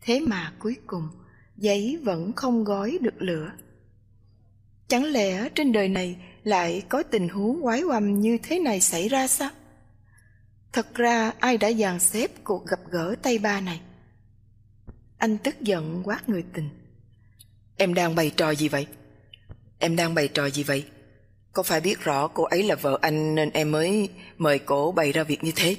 Thế 0.00 0.20
mà 0.20 0.52
cuối 0.58 0.76
cùng 0.86 1.08
Giấy 1.56 2.00
vẫn 2.02 2.32
không 2.32 2.64
gói 2.64 2.98
được 3.00 3.22
lửa 3.22 3.50
Chẳng 4.90 5.04
lẽ 5.04 5.48
trên 5.54 5.72
đời 5.72 5.88
này 5.88 6.16
lại 6.44 6.82
có 6.88 7.02
tình 7.02 7.28
huống 7.28 7.62
quái 7.62 7.82
quăm 7.82 8.20
như 8.20 8.38
thế 8.42 8.58
này 8.58 8.80
xảy 8.80 9.08
ra 9.08 9.28
sao? 9.28 9.50
Thật 10.72 10.94
ra 10.94 11.32
ai 11.40 11.58
đã 11.58 11.72
dàn 11.72 12.00
xếp 12.00 12.30
cuộc 12.44 12.66
gặp 12.66 12.80
gỡ 12.90 13.14
tay 13.22 13.38
ba 13.38 13.60
này? 13.60 13.80
Anh 15.18 15.38
tức 15.38 15.60
giận 15.60 16.02
quát 16.04 16.28
người 16.28 16.44
tình. 16.52 16.68
Em 17.76 17.94
đang 17.94 18.14
bày 18.14 18.30
trò 18.36 18.50
gì 18.50 18.68
vậy? 18.68 18.86
Em 19.78 19.96
đang 19.96 20.14
bày 20.14 20.28
trò 20.28 20.46
gì 20.46 20.62
vậy? 20.62 20.86
Có 21.52 21.62
phải 21.62 21.80
biết 21.80 22.00
rõ 22.00 22.28
cô 22.28 22.44
ấy 22.44 22.62
là 22.62 22.74
vợ 22.74 22.98
anh 23.02 23.34
nên 23.34 23.50
em 23.50 23.70
mới 23.70 24.08
mời 24.38 24.58
cổ 24.58 24.92
bày 24.92 25.12
ra 25.12 25.22
việc 25.22 25.44
như 25.44 25.52
thế? 25.56 25.76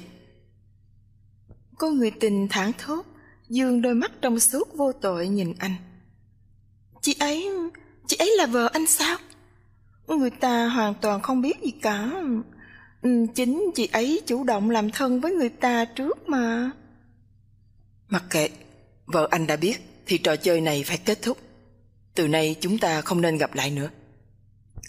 Cô 1.78 1.90
người 1.90 2.10
tình 2.10 2.48
thẳng 2.48 2.72
thốt, 2.78 3.06
dương 3.52 3.82
đôi 3.82 3.94
mắt 3.94 4.12
trong 4.20 4.40
suốt 4.40 4.76
vô 4.76 4.92
tội 4.92 5.28
nhìn 5.28 5.54
anh. 5.58 5.74
Chị 7.00 7.16
ấy, 7.18 7.48
chị 8.06 8.16
ấy 8.16 8.34
là 8.36 8.46
vợ 8.46 8.70
anh 8.72 8.86
sao? 8.86 9.18
Người 10.06 10.30
ta 10.30 10.66
hoàn 10.66 10.94
toàn 10.94 11.22
không 11.22 11.42
biết 11.42 11.56
gì 11.64 11.70
cả. 11.70 12.10
Ừ, 13.02 13.26
chính 13.34 13.70
chị 13.74 13.88
ấy 13.92 14.22
chủ 14.26 14.44
động 14.44 14.70
làm 14.70 14.90
thân 14.90 15.20
với 15.20 15.32
người 15.32 15.48
ta 15.48 15.84
trước 15.84 16.28
mà. 16.28 16.70
Mặc 18.08 18.24
kệ, 18.30 18.48
vợ 19.06 19.28
anh 19.30 19.46
đã 19.46 19.56
biết 19.56 19.76
thì 20.06 20.18
trò 20.18 20.36
chơi 20.36 20.60
này 20.60 20.84
phải 20.86 20.98
kết 20.98 21.22
thúc. 21.22 21.38
Từ 22.14 22.28
nay 22.28 22.56
chúng 22.60 22.78
ta 22.78 23.00
không 23.00 23.20
nên 23.20 23.38
gặp 23.38 23.54
lại 23.54 23.70
nữa. 23.70 23.90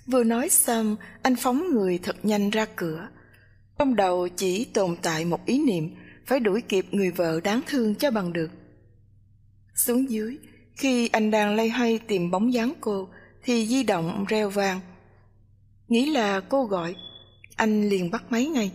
Vừa 0.08 0.24
nói 0.24 0.50
xong, 0.50 0.96
anh 1.22 1.36
phóng 1.36 1.63
người 1.74 2.00
thật 2.03 2.15
nhanh 2.24 2.50
ra 2.50 2.65
cửa. 2.75 3.08
Trong 3.77 3.96
đầu 3.96 4.27
chỉ 4.27 4.65
tồn 4.65 4.96
tại 5.01 5.25
một 5.25 5.46
ý 5.46 5.60
niệm 5.60 5.96
phải 6.25 6.39
đuổi 6.39 6.62
kịp 6.62 6.86
người 6.92 7.12
vợ 7.12 7.39
đáng 7.44 7.62
thương 7.68 7.96
cho 7.96 8.12
bằng 8.12 8.34
được. 8.34 8.50
Xuống 9.75 10.10
dưới, 10.10 10.38
khi 10.75 11.08
anh 11.08 11.32
đang 11.32 11.56
lay 11.56 11.70
hoay 11.70 12.00
tìm 12.00 12.32
bóng 12.32 12.53
dáng 12.53 12.74
cô, 12.82 13.10
thì 13.44 13.68
di 13.68 13.84
động 13.84 14.25
reo 14.27 14.50
vang. 14.50 14.80
Nghĩ 15.88 16.06
là 16.06 16.39
cô 16.39 16.65
gọi, 16.65 16.96
anh 17.56 17.89
liền 17.89 18.12
bắt 18.12 18.24
máy 18.30 18.46
ngay. 18.46 18.72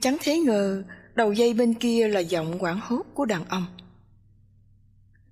Chẳng 0.00 0.16
thế 0.20 0.38
ngờ, 0.38 0.84
đầu 1.14 1.32
dây 1.32 1.54
bên 1.54 1.74
kia 1.74 2.08
là 2.08 2.20
giọng 2.20 2.58
quảng 2.58 2.80
hốt 2.82 3.02
của 3.14 3.24
đàn 3.24 3.44
ông. 3.48 3.64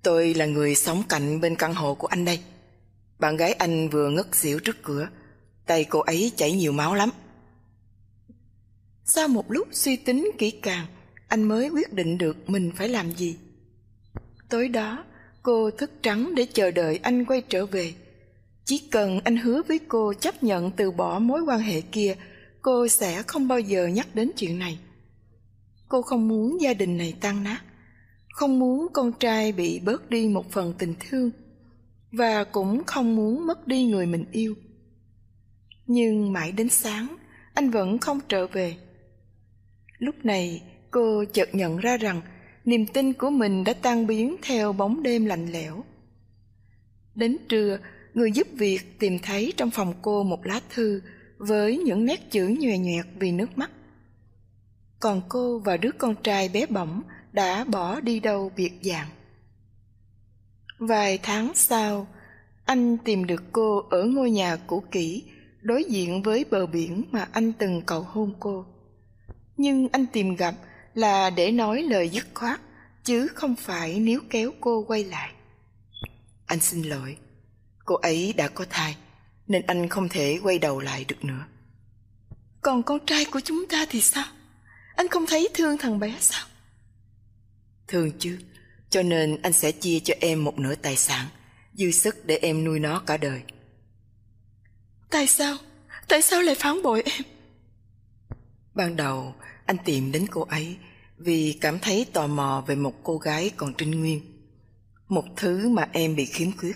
Tôi 0.01 0.33
là 0.33 0.45
người 0.45 0.75
sống 0.75 1.03
cạnh 1.09 1.41
bên 1.41 1.55
căn 1.55 1.73
hộ 1.73 1.95
của 1.95 2.07
anh 2.07 2.25
đây. 2.25 2.39
Bạn 3.19 3.37
gái 3.37 3.53
anh 3.53 3.89
vừa 3.89 4.09
ngất 4.09 4.35
xỉu 4.35 4.59
trước 4.59 4.83
cửa, 4.83 5.07
tay 5.65 5.83
cô 5.83 5.99
ấy 5.99 6.31
chảy 6.35 6.51
nhiều 6.51 6.71
máu 6.71 6.95
lắm. 6.95 7.09
Sau 9.13 9.27
một 9.27 9.51
lúc 9.51 9.67
suy 9.71 9.95
tính 9.95 10.31
kỹ 10.37 10.51
càng, 10.51 10.85
anh 11.27 11.43
mới 11.43 11.69
quyết 11.69 11.93
định 11.93 12.17
được 12.17 12.49
mình 12.49 12.71
phải 12.75 12.89
làm 12.89 13.11
gì. 13.11 13.37
Tối 14.49 14.67
đó, 14.67 15.03
cô 15.43 15.71
thức 15.71 15.91
trắng 16.01 16.35
để 16.35 16.47
chờ 16.53 16.71
đợi 16.71 16.99
anh 17.03 17.25
quay 17.25 17.41
trở 17.49 17.65
về. 17.65 17.93
Chỉ 18.65 18.87
cần 18.91 19.19
anh 19.23 19.37
hứa 19.37 19.61
với 19.67 19.79
cô 19.87 20.13
chấp 20.13 20.43
nhận 20.43 20.71
từ 20.71 20.91
bỏ 20.91 21.19
mối 21.19 21.41
quan 21.41 21.59
hệ 21.59 21.81
kia, 21.81 22.15
cô 22.61 22.87
sẽ 22.87 23.23
không 23.23 23.47
bao 23.47 23.59
giờ 23.59 23.87
nhắc 23.87 24.07
đến 24.15 24.31
chuyện 24.37 24.59
này. 24.59 24.79
Cô 25.87 26.01
không 26.01 26.27
muốn 26.27 26.61
gia 26.61 26.73
đình 26.73 26.97
này 26.97 27.13
tan 27.21 27.43
nát, 27.43 27.61
không 28.29 28.59
muốn 28.59 28.87
con 28.93 29.11
trai 29.19 29.51
bị 29.51 29.79
bớt 29.79 30.09
đi 30.09 30.27
một 30.27 30.51
phần 30.51 30.73
tình 30.77 30.95
thương 30.99 31.31
và 32.11 32.43
cũng 32.43 32.83
không 32.83 33.15
muốn 33.15 33.47
mất 33.47 33.67
đi 33.67 33.83
người 33.83 34.05
mình 34.05 34.25
yêu. 34.31 34.55
Nhưng 35.87 36.33
mãi 36.33 36.51
đến 36.51 36.69
sáng, 36.69 37.15
anh 37.53 37.69
vẫn 37.69 37.97
không 37.97 38.19
trở 38.29 38.47
về. 38.47 38.77
Lúc 40.01 40.25
này, 40.25 40.61
cô 40.91 41.23
chợt 41.33 41.55
nhận 41.55 41.77
ra 41.77 41.97
rằng 41.97 42.21
niềm 42.65 42.85
tin 42.85 43.13
của 43.13 43.29
mình 43.29 43.63
đã 43.63 43.73
tan 43.73 44.07
biến 44.07 44.35
theo 44.41 44.73
bóng 44.73 45.03
đêm 45.03 45.25
lạnh 45.25 45.51
lẽo. 45.51 45.83
Đến 47.15 47.37
trưa, 47.49 47.77
người 48.13 48.31
giúp 48.31 48.47
việc 48.53 48.99
tìm 48.99 49.19
thấy 49.19 49.53
trong 49.57 49.71
phòng 49.71 49.93
cô 50.01 50.23
một 50.23 50.45
lá 50.45 50.59
thư 50.69 51.01
với 51.37 51.77
những 51.77 52.05
nét 52.05 52.31
chữ 52.31 52.55
nhòe 52.59 52.77
nhòe 52.77 53.03
vì 53.19 53.31
nước 53.31 53.57
mắt. 53.57 53.71
Còn 54.99 55.21
cô 55.29 55.59
và 55.59 55.77
đứa 55.77 55.91
con 55.97 56.15
trai 56.23 56.49
bé 56.49 56.65
bỏng 56.65 57.01
đã 57.31 57.63
bỏ 57.63 57.99
đi 57.99 58.19
đâu 58.19 58.51
biệt 58.55 58.71
dạng. 58.81 59.09
Vài 60.77 61.19
tháng 61.23 61.51
sau, 61.55 62.07
anh 62.65 62.97
tìm 62.97 63.25
được 63.25 63.43
cô 63.51 63.83
ở 63.89 64.03
ngôi 64.03 64.31
nhà 64.31 64.55
cũ 64.55 64.83
kỹ 64.91 65.23
đối 65.61 65.83
diện 65.83 66.21
với 66.21 66.45
bờ 66.51 66.65
biển 66.65 67.03
mà 67.11 67.27
anh 67.31 67.53
từng 67.53 67.81
cầu 67.85 68.01
hôn 68.01 68.33
cô. 68.39 68.65
Nhưng 69.61 69.87
anh 69.91 70.05
tìm 70.07 70.35
gặp 70.35 70.55
là 70.93 71.29
để 71.29 71.51
nói 71.51 71.81
lời 71.81 72.09
dứt 72.09 72.27
khoát, 72.33 72.61
chứ 73.03 73.27
không 73.27 73.55
phải 73.55 73.99
níu 73.99 74.21
kéo 74.29 74.51
cô 74.61 74.85
quay 74.87 75.03
lại. 75.03 75.31
Anh 76.45 76.59
xin 76.59 76.83
lỗi, 76.83 77.17
cô 77.85 77.95
ấy 77.95 78.33
đã 78.37 78.47
có 78.47 78.65
thai, 78.69 78.95
nên 79.47 79.61
anh 79.67 79.89
không 79.89 80.09
thể 80.09 80.39
quay 80.43 80.59
đầu 80.59 80.79
lại 80.79 81.05
được 81.07 81.25
nữa. 81.25 81.45
Còn 82.61 82.83
con 82.83 83.05
trai 83.05 83.25
của 83.25 83.39
chúng 83.39 83.65
ta 83.69 83.85
thì 83.89 84.01
sao? 84.01 84.25
Anh 84.95 85.07
không 85.07 85.25
thấy 85.27 85.47
thương 85.53 85.77
thằng 85.77 85.99
bé 85.99 86.17
sao? 86.19 86.45
Thương 87.87 88.11
chứ, 88.19 88.39
cho 88.89 89.03
nên 89.03 89.41
anh 89.41 89.53
sẽ 89.53 89.71
chia 89.71 89.99
cho 89.99 90.13
em 90.19 90.43
một 90.43 90.59
nửa 90.59 90.75
tài 90.75 90.97
sản, 90.97 91.25
dư 91.73 91.91
sức 91.91 92.25
để 92.25 92.39
em 92.41 92.63
nuôi 92.63 92.79
nó 92.79 92.99
cả 92.99 93.17
đời. 93.17 93.41
Tại 95.09 95.27
sao? 95.27 95.57
Tại 96.07 96.21
sao 96.21 96.41
lại 96.41 96.55
phản 96.55 96.83
bội 96.83 97.03
em? 97.05 97.21
Ban 98.73 98.95
đầu 98.95 99.35
anh 99.65 99.77
tìm 99.85 100.11
đến 100.11 100.25
cô 100.31 100.41
ấy 100.41 100.77
vì 101.17 101.57
cảm 101.61 101.79
thấy 101.79 102.05
tò 102.13 102.27
mò 102.27 102.63
về 102.67 102.75
một 102.75 102.93
cô 103.03 103.17
gái 103.17 103.51
còn 103.57 103.73
trinh 103.77 103.99
nguyên, 103.99 104.21
một 105.07 105.25
thứ 105.35 105.69
mà 105.69 105.89
em 105.91 106.15
bị 106.15 106.25
khiếm 106.25 106.57
khuyết. 106.57 106.75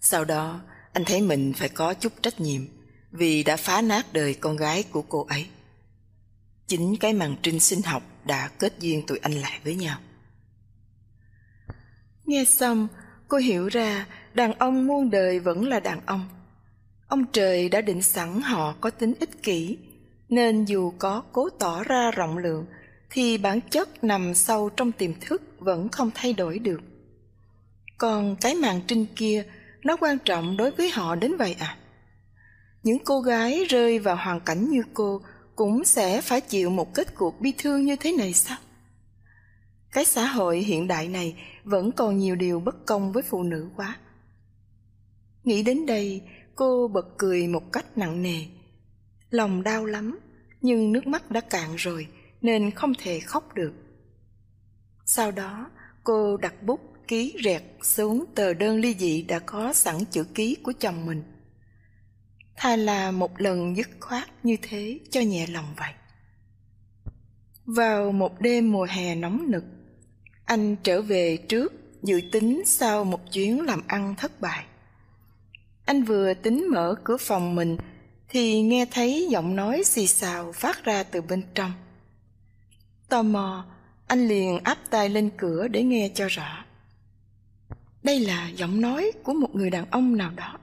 Sau 0.00 0.24
đó, 0.24 0.60
anh 0.92 1.04
thấy 1.04 1.20
mình 1.20 1.52
phải 1.56 1.68
có 1.68 1.94
chút 1.94 2.12
trách 2.22 2.40
nhiệm 2.40 2.62
vì 3.10 3.42
đã 3.42 3.56
phá 3.56 3.82
nát 3.82 4.12
đời 4.12 4.34
con 4.34 4.56
gái 4.56 4.82
của 4.82 5.02
cô 5.02 5.24
ấy. 5.24 5.46
Chính 6.66 6.96
cái 7.00 7.12
màn 7.12 7.36
trinh 7.42 7.60
sinh 7.60 7.82
học 7.82 8.02
đã 8.24 8.48
kết 8.48 8.72
duyên 8.80 9.06
tụi 9.06 9.18
anh 9.18 9.32
lại 9.32 9.60
với 9.64 9.74
nhau. 9.74 9.98
Nghe 12.26 12.44
xong, 12.44 12.88
cô 13.28 13.38
hiểu 13.38 13.68
ra 13.68 14.06
đàn 14.34 14.52
ông 14.52 14.86
muôn 14.86 15.10
đời 15.10 15.40
vẫn 15.40 15.68
là 15.68 15.80
đàn 15.80 16.06
ông. 16.06 16.28
Ông 17.08 17.24
trời 17.32 17.68
đã 17.68 17.80
định 17.80 18.02
sẵn 18.02 18.40
họ 18.40 18.74
có 18.80 18.90
tính 18.90 19.14
ích 19.20 19.42
kỷ, 19.42 19.78
nên 20.34 20.64
dù 20.64 20.92
có 20.98 21.22
cố 21.32 21.48
tỏ 21.50 21.84
ra 21.84 22.10
rộng 22.10 22.38
lượng, 22.38 22.66
thì 23.10 23.38
bản 23.38 23.60
chất 23.60 24.04
nằm 24.04 24.34
sâu 24.34 24.68
trong 24.68 24.92
tiềm 24.92 25.10
thức 25.20 25.42
vẫn 25.58 25.88
không 25.88 26.10
thay 26.14 26.32
đổi 26.32 26.58
được. 26.58 26.80
Còn 27.98 28.36
cái 28.36 28.54
màn 28.54 28.80
trinh 28.86 29.06
kia, 29.16 29.44
nó 29.84 29.96
quan 29.96 30.18
trọng 30.24 30.56
đối 30.56 30.70
với 30.70 30.90
họ 30.90 31.14
đến 31.14 31.36
vậy 31.36 31.56
à? 31.58 31.76
Những 32.82 32.98
cô 33.04 33.20
gái 33.20 33.64
rơi 33.64 33.98
vào 33.98 34.16
hoàn 34.16 34.40
cảnh 34.40 34.70
như 34.70 34.82
cô 34.94 35.20
cũng 35.56 35.84
sẽ 35.84 36.20
phải 36.20 36.40
chịu 36.40 36.70
một 36.70 36.94
kết 36.94 37.14
cuộc 37.14 37.40
bi 37.40 37.52
thương 37.58 37.84
như 37.84 37.96
thế 37.96 38.12
này 38.12 38.32
sao? 38.32 38.58
Cái 39.92 40.04
xã 40.04 40.26
hội 40.26 40.58
hiện 40.58 40.86
đại 40.86 41.08
này 41.08 41.36
vẫn 41.64 41.92
còn 41.92 42.18
nhiều 42.18 42.36
điều 42.36 42.60
bất 42.60 42.86
công 42.86 43.12
với 43.12 43.22
phụ 43.22 43.42
nữ 43.42 43.68
quá. 43.76 43.96
Nghĩ 45.44 45.62
đến 45.62 45.86
đây, 45.86 46.22
cô 46.54 46.88
bật 46.88 47.18
cười 47.18 47.46
một 47.46 47.72
cách 47.72 47.98
nặng 47.98 48.22
nề. 48.22 48.40
Lòng 49.30 49.62
đau 49.62 49.84
lắm, 49.84 50.18
nhưng 50.64 50.92
nước 50.92 51.06
mắt 51.06 51.30
đã 51.30 51.40
cạn 51.40 51.74
rồi 51.76 52.06
nên 52.42 52.70
không 52.70 52.92
thể 52.98 53.20
khóc 53.20 53.54
được. 53.54 53.72
Sau 55.06 55.30
đó, 55.30 55.70
cô 56.04 56.36
đặt 56.36 56.62
bút 56.62 56.80
ký 57.08 57.36
rẹt 57.44 57.62
xuống 57.82 58.24
tờ 58.34 58.54
đơn 58.54 58.80
ly 58.80 58.94
dị 58.98 59.22
đã 59.22 59.38
có 59.38 59.72
sẵn 59.72 60.04
chữ 60.10 60.24
ký 60.24 60.56
của 60.62 60.72
chồng 60.72 61.06
mình. 61.06 61.22
Thà 62.56 62.76
là 62.76 63.10
một 63.10 63.40
lần 63.40 63.76
dứt 63.76 63.88
khoát 64.00 64.44
như 64.44 64.56
thế 64.62 65.00
cho 65.10 65.20
nhẹ 65.20 65.46
lòng 65.46 65.74
vậy. 65.76 65.92
Vào 67.64 68.12
một 68.12 68.40
đêm 68.40 68.72
mùa 68.72 68.86
hè 68.90 69.14
nóng 69.14 69.50
nực, 69.50 69.64
anh 70.44 70.76
trở 70.82 71.02
về 71.02 71.36
trước 71.36 71.72
dự 72.02 72.20
tính 72.32 72.62
sau 72.66 73.04
một 73.04 73.32
chuyến 73.32 73.60
làm 73.60 73.82
ăn 73.86 74.14
thất 74.18 74.40
bại. 74.40 74.64
Anh 75.84 76.02
vừa 76.02 76.34
tính 76.34 76.66
mở 76.70 76.94
cửa 77.04 77.16
phòng 77.16 77.54
mình 77.54 77.76
thì 78.28 78.62
nghe 78.62 78.86
thấy 78.86 79.28
giọng 79.30 79.56
nói 79.56 79.82
xì 79.84 80.06
xào 80.06 80.52
phát 80.52 80.84
ra 80.84 81.02
từ 81.02 81.22
bên 81.22 81.42
trong. 81.54 81.72
Tò 83.08 83.22
mò, 83.22 83.66
anh 84.06 84.28
liền 84.28 84.58
áp 84.58 84.78
tay 84.90 85.08
lên 85.08 85.30
cửa 85.36 85.68
để 85.68 85.82
nghe 85.82 86.10
cho 86.14 86.28
rõ. 86.28 86.64
Đây 88.02 88.20
là 88.20 88.48
giọng 88.48 88.80
nói 88.80 89.10
của 89.22 89.32
một 89.32 89.54
người 89.54 89.70
đàn 89.70 89.90
ông 89.90 90.16
nào 90.16 90.30
đó. 90.36 90.58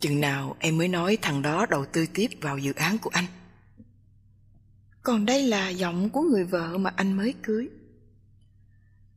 Chừng 0.00 0.20
nào 0.20 0.56
em 0.58 0.78
mới 0.78 0.88
nói 0.88 1.18
thằng 1.22 1.42
đó 1.42 1.66
đầu 1.70 1.84
tư 1.86 2.06
tiếp 2.14 2.28
vào 2.40 2.58
dự 2.58 2.72
án 2.72 2.98
của 2.98 3.10
anh? 3.12 3.26
còn 5.06 5.26
đây 5.26 5.42
là 5.42 5.68
giọng 5.68 6.10
của 6.10 6.22
người 6.22 6.44
vợ 6.44 6.78
mà 6.78 6.92
anh 6.96 7.12
mới 7.12 7.34
cưới 7.42 7.68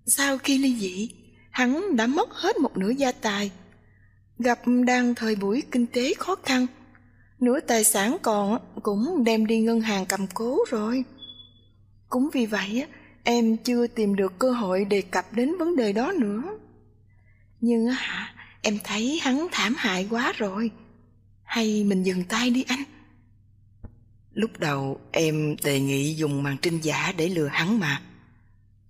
sau 0.06 0.38
khi 0.38 0.58
ly 0.58 0.76
dị 0.80 1.12
hắn 1.52 1.96
đã 1.96 2.08
mất 2.08 2.30
hết 2.32 2.58
một 2.58 2.78
nửa 2.78 2.90
gia 2.90 3.12
tài 3.12 3.52
gặp 4.40 4.60
đang 4.86 5.16
thời 5.16 5.36
buổi 5.36 5.64
kinh 5.72 5.86
tế 5.86 6.14
khó 6.14 6.36
khăn 6.36 6.68
nửa 7.40 7.60
tài 7.60 7.84
sản 7.84 8.18
còn 8.22 8.58
cũng 8.84 9.24
đem 9.24 9.46
đi 9.46 9.60
ngân 9.60 9.82
hàng 9.82 10.06
cầm 10.06 10.28
cố 10.34 10.58
rồi. 10.70 11.04
Cũng 12.10 12.30
vì 12.34 12.46
vậy 12.46 12.86
em 13.24 13.58
chưa 13.58 13.88
tìm 13.88 14.16
được 14.16 14.40
cơ 14.40 14.52
hội 14.52 14.86
đề 14.86 15.02
cập 15.02 15.34
đến 15.34 15.58
vấn 15.60 15.76
đề 15.76 15.94
đó 15.94 16.12
nữa. 16.12 16.44
Nhưng 17.62 17.88
hả, 17.88 18.34
em 18.62 18.78
thấy 18.84 19.20
hắn 19.22 19.48
thảm 19.52 19.76
hại 19.78 20.08
quá 20.10 20.34
rồi. 20.38 20.72
Hay 21.44 21.84
mình 21.84 22.04
dừng 22.04 22.24
tay 22.24 22.50
đi 22.50 22.66
anh? 22.68 22.84
Lúc 24.34 24.52
đầu 24.60 25.00
em 25.12 25.56
đề 25.64 25.80
nghị 25.80 26.16
dùng 26.16 26.44
màn 26.44 26.58
trinh 26.62 26.80
giả 26.82 27.14
để 27.18 27.30
lừa 27.30 27.48
hắn 27.48 27.80
mà. 27.80 28.02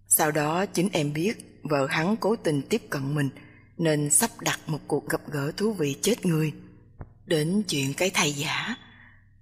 Sau 0.08 0.32
đó 0.32 0.66
chính 0.66 0.90
em 0.92 1.14
biết 1.14 1.62
vợ 1.64 1.88
hắn 1.90 2.16
cố 2.18 2.36
tình 2.36 2.62
tiếp 2.62 2.82
cận 2.90 3.16
mình, 3.16 3.30
nên 3.78 4.10
sắp 4.10 4.30
đặt 4.42 4.60
một 4.68 4.80
cuộc 4.88 5.10
gặp 5.10 5.22
gỡ 5.32 5.52
thú 5.58 5.74
vị 5.74 5.96
chết 6.02 6.26
người 6.26 6.54
đến 7.30 7.64
chuyện 7.70 7.94
cái 7.94 8.10
thai 8.10 8.32
giả. 8.32 8.76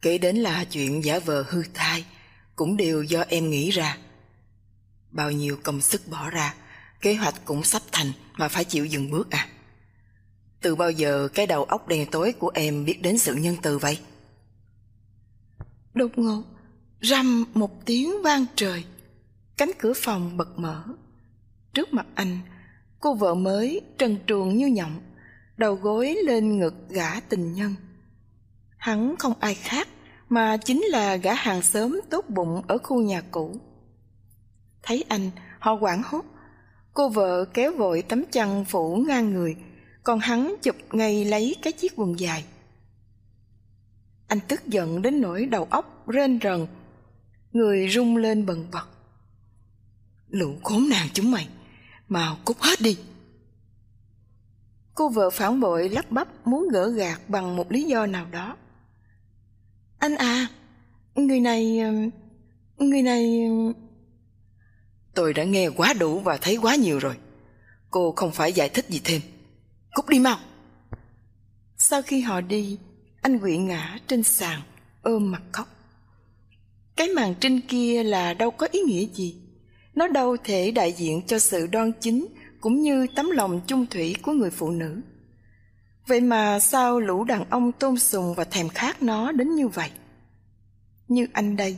Kể 0.01 0.17
đến 0.17 0.36
là 0.38 0.63
chuyện 0.63 1.03
giả 1.03 1.20
vờ 1.20 1.46
hư 1.50 1.63
thai, 1.74 2.06
cũng 2.56 2.77
đều 2.77 3.03
do 3.03 3.24
em 3.29 3.50
nghĩ 3.50 3.72
ra. 3.72 3.98
Bao 5.12 5.32
nhiêu 5.32 5.58
công 5.63 5.82
sức 5.82 6.08
bỏ 6.08 6.29
ra, 6.29 6.53
kế 7.01 7.13
hoạch 7.13 7.46
cũng 7.46 7.63
sắp 7.63 7.82
thành 7.91 8.12
mà 8.38 8.48
phải 8.48 8.63
chịu 8.63 8.86
dừng 8.86 9.12
bước 9.12 9.32
à. 9.32 9.48
Từ 10.62 10.75
bao 10.75 10.91
giờ 10.91 11.27
cái 11.34 11.48
đầu 11.48 11.63
óc 11.63 11.88
đen 11.88 12.08
tối 12.12 12.32
của 12.32 12.51
em 12.53 12.86
biết 12.86 13.01
đến 13.01 13.17
sự 13.17 13.36
nhân 13.36 13.56
từ 13.62 13.77
vậy? 13.77 14.00
Đột 15.94 16.12
ngột 16.15 16.44
rầm 17.01 17.46
một 17.53 17.86
tiếng 17.86 18.22
vang 18.24 18.46
trời, 18.56 18.84
cánh 19.58 19.72
cửa 19.79 19.94
phòng 19.96 20.38
bật 20.38 20.60
mở. 20.60 20.84
Trước 21.74 21.94
mặt 21.94 22.06
anh, 22.15 22.39
cô 23.00 23.13
vợ 23.13 23.36
mới 23.36 23.82
trần 23.98 24.17
truồng 24.27 24.58
như 24.58 24.67
nhộng 24.67 25.01
đầu 25.57 25.75
gối 25.75 26.17
lên 26.25 26.59
ngực 26.59 26.73
gã 26.89 27.19
tình 27.19 27.53
nhân. 27.53 27.75
Hắn 28.77 29.15
không 29.19 29.33
ai 29.39 29.55
khác 29.55 29.87
mà 30.29 30.57
chính 30.57 30.83
là 30.83 31.15
gã 31.15 31.33
hàng 31.33 31.61
xóm 31.61 31.99
tốt 32.09 32.25
bụng 32.29 32.61
ở 32.67 32.77
khu 32.77 33.01
nhà 33.01 33.21
cũ. 33.31 33.55
Thấy 34.83 35.05
anh, 35.09 35.31
họ 35.59 35.75
quảng 35.75 36.01
hốt. 36.05 36.25
Cô 36.93 37.09
vợ 37.09 37.45
kéo 37.53 37.71
vội 37.77 38.01
tấm 38.01 38.23
chăn 38.31 38.65
phủ 38.65 38.95
ngang 39.07 39.33
người, 39.33 39.55
còn 40.03 40.19
hắn 40.19 40.55
chụp 40.61 40.75
ngay 40.91 41.25
lấy 41.25 41.55
cái 41.61 41.73
chiếc 41.73 41.93
quần 41.95 42.19
dài. 42.19 42.45
Anh 44.27 44.39
tức 44.47 44.65
giận 44.65 45.01
đến 45.01 45.21
nỗi 45.21 45.45
đầu 45.45 45.67
óc 45.69 46.07
rên 46.07 46.39
rần, 46.43 46.67
người 47.51 47.89
rung 47.89 48.17
lên 48.17 48.45
bần 48.45 48.67
bật. 48.71 48.87
Lũ 50.29 50.55
khốn 50.63 50.89
nạn 50.89 51.07
chúng 51.13 51.31
mày, 51.31 51.47
mau 52.07 52.37
cút 52.45 52.57
hết 52.59 52.81
đi 52.81 52.97
cô 54.97 55.09
vợ 55.09 55.29
phản 55.29 55.59
bội 55.59 55.89
lắp 55.89 56.11
bắp 56.11 56.47
muốn 56.47 56.67
gỡ 56.71 56.89
gạt 56.89 57.21
bằng 57.27 57.55
một 57.55 57.71
lý 57.71 57.83
do 57.83 58.05
nào 58.05 58.27
đó. 58.31 58.57
Anh 59.99 60.15
à 60.15 60.47
người 61.15 61.39
này 61.39 61.79
người 62.77 63.01
này 63.01 63.49
tôi 65.13 65.33
đã 65.33 65.43
nghe 65.43 65.69
quá 65.69 65.93
đủ 65.93 66.19
và 66.19 66.37
thấy 66.37 66.57
quá 66.61 66.75
nhiều 66.75 66.99
rồi. 66.99 67.15
Cô 67.89 68.13
không 68.15 68.31
phải 68.31 68.53
giải 68.53 68.69
thích 68.69 68.85
gì 68.89 69.01
thêm. 69.03 69.21
Cút 69.93 70.09
đi 70.09 70.19
mau. 70.19 70.39
Sau 71.77 72.01
khi 72.01 72.21
họ 72.21 72.41
đi, 72.41 72.77
anh 73.21 73.39
quỵ 73.39 73.57
ngã 73.57 73.99
trên 74.07 74.23
sàn, 74.23 74.61
ôm 75.01 75.31
mặt 75.31 75.41
khóc. 75.51 75.67
Cái 76.95 77.07
màn 77.07 77.33
trinh 77.39 77.61
kia 77.61 78.03
là 78.03 78.33
đâu 78.33 78.51
có 78.51 78.67
ý 78.71 78.79
nghĩa 78.79 79.05
gì. 79.13 79.41
Nó 79.95 80.07
đâu 80.07 80.37
thể 80.43 80.71
đại 80.71 80.91
diện 80.91 81.21
cho 81.27 81.39
sự 81.39 81.67
đoan 81.67 81.91
chính 81.99 82.27
cũng 82.61 82.81
như 82.81 83.07
tấm 83.15 83.32
lòng 83.32 83.62
chung 83.67 83.86
thủy 83.86 84.15
của 84.21 84.32
người 84.32 84.49
phụ 84.49 84.71
nữ. 84.71 85.01
Vậy 86.08 86.21
mà 86.21 86.60
sao 86.60 86.99
lũ 86.99 87.23
đàn 87.23 87.49
ông 87.49 87.71
tôn 87.71 87.97
sùng 87.97 88.34
và 88.34 88.43
thèm 88.43 88.69
khát 88.69 89.03
nó 89.03 89.32
đến 89.32 89.55
như 89.55 89.67
vậy? 89.67 89.89
Như 91.08 91.27
anh 91.34 91.55
đây, 91.55 91.77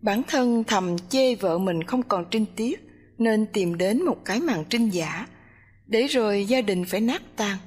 bản 0.00 0.22
thân 0.28 0.64
thầm 0.64 0.96
chê 1.08 1.34
vợ 1.34 1.58
mình 1.58 1.82
không 1.84 2.02
còn 2.02 2.24
trinh 2.30 2.46
tiết, 2.56 2.88
nên 3.18 3.46
tìm 3.46 3.78
đến 3.78 4.02
một 4.02 4.24
cái 4.24 4.40
màn 4.40 4.64
trinh 4.68 4.88
giả, 4.88 5.26
để 5.86 6.06
rồi 6.06 6.44
gia 6.44 6.60
đình 6.60 6.84
phải 6.84 7.00
nát 7.00 7.22
tan. 7.36 7.58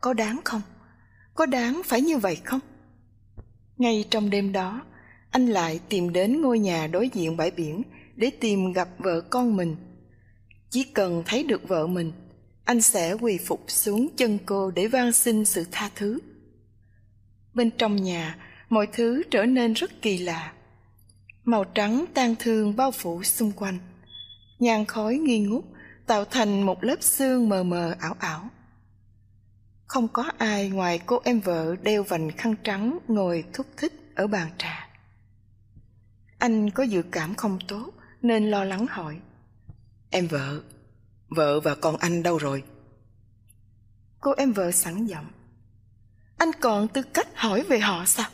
Có 0.00 0.12
đáng 0.12 0.40
không? 0.44 0.62
Có 1.34 1.46
đáng 1.46 1.82
phải 1.84 2.00
như 2.00 2.18
vậy 2.18 2.36
không? 2.44 2.60
Ngay 3.76 4.04
trong 4.10 4.30
đêm 4.30 4.52
đó, 4.52 4.82
anh 5.30 5.46
lại 5.46 5.80
tìm 5.88 6.12
đến 6.12 6.42
ngôi 6.42 6.58
nhà 6.58 6.86
đối 6.86 7.10
diện 7.14 7.36
bãi 7.36 7.50
biển 7.50 7.82
để 8.16 8.30
tìm 8.40 8.72
gặp 8.72 8.88
vợ 8.98 9.20
con 9.20 9.56
mình 9.56 9.76
chỉ 10.70 10.84
cần 10.84 11.22
thấy 11.26 11.44
được 11.44 11.68
vợ 11.68 11.86
mình, 11.86 12.12
anh 12.64 12.80
sẽ 12.80 13.12
quỳ 13.12 13.38
phục 13.46 13.64
xuống 13.68 14.08
chân 14.16 14.38
cô 14.46 14.70
để 14.70 14.86
van 14.86 15.12
xin 15.12 15.44
sự 15.44 15.64
tha 15.72 15.90
thứ. 15.94 16.18
Bên 17.54 17.70
trong 17.70 17.96
nhà, 17.96 18.36
mọi 18.68 18.86
thứ 18.92 19.22
trở 19.30 19.46
nên 19.46 19.72
rất 19.72 20.02
kỳ 20.02 20.18
lạ. 20.18 20.52
Màu 21.44 21.64
trắng 21.64 22.04
tan 22.14 22.34
thương 22.38 22.76
bao 22.76 22.90
phủ 22.90 23.22
xung 23.22 23.52
quanh. 23.52 23.78
Nhang 24.58 24.84
khói 24.84 25.14
nghi 25.14 25.38
ngút, 25.38 25.64
tạo 26.06 26.24
thành 26.24 26.62
một 26.62 26.84
lớp 26.84 27.02
xương 27.02 27.48
mờ 27.48 27.62
mờ 27.62 27.94
ảo 28.00 28.16
ảo. 28.18 28.48
Không 29.86 30.08
có 30.08 30.30
ai 30.38 30.68
ngoài 30.68 31.00
cô 31.06 31.20
em 31.24 31.40
vợ 31.40 31.76
đeo 31.82 32.02
vành 32.02 32.30
khăn 32.36 32.54
trắng 32.64 32.98
ngồi 33.08 33.44
thúc 33.52 33.66
thích 33.76 33.92
ở 34.14 34.26
bàn 34.26 34.48
trà. 34.58 34.88
Anh 36.38 36.70
có 36.70 36.82
dự 36.82 37.02
cảm 37.02 37.34
không 37.34 37.58
tốt, 37.68 37.90
nên 38.22 38.50
lo 38.50 38.64
lắng 38.64 38.86
hỏi 38.90 39.20
em 40.10 40.26
vợ 40.26 40.60
vợ 41.28 41.60
và 41.60 41.74
con 41.74 41.96
anh 41.96 42.22
đâu 42.22 42.38
rồi? 42.38 42.62
Cô 44.20 44.34
em 44.36 44.52
vợ 44.52 44.70
sẵn 44.70 45.06
giọng. 45.06 45.26
Anh 46.36 46.50
còn 46.60 46.88
tư 46.88 47.02
cách 47.02 47.28
hỏi 47.34 47.62
về 47.62 47.78
họ 47.78 48.04
sao? 48.04 48.30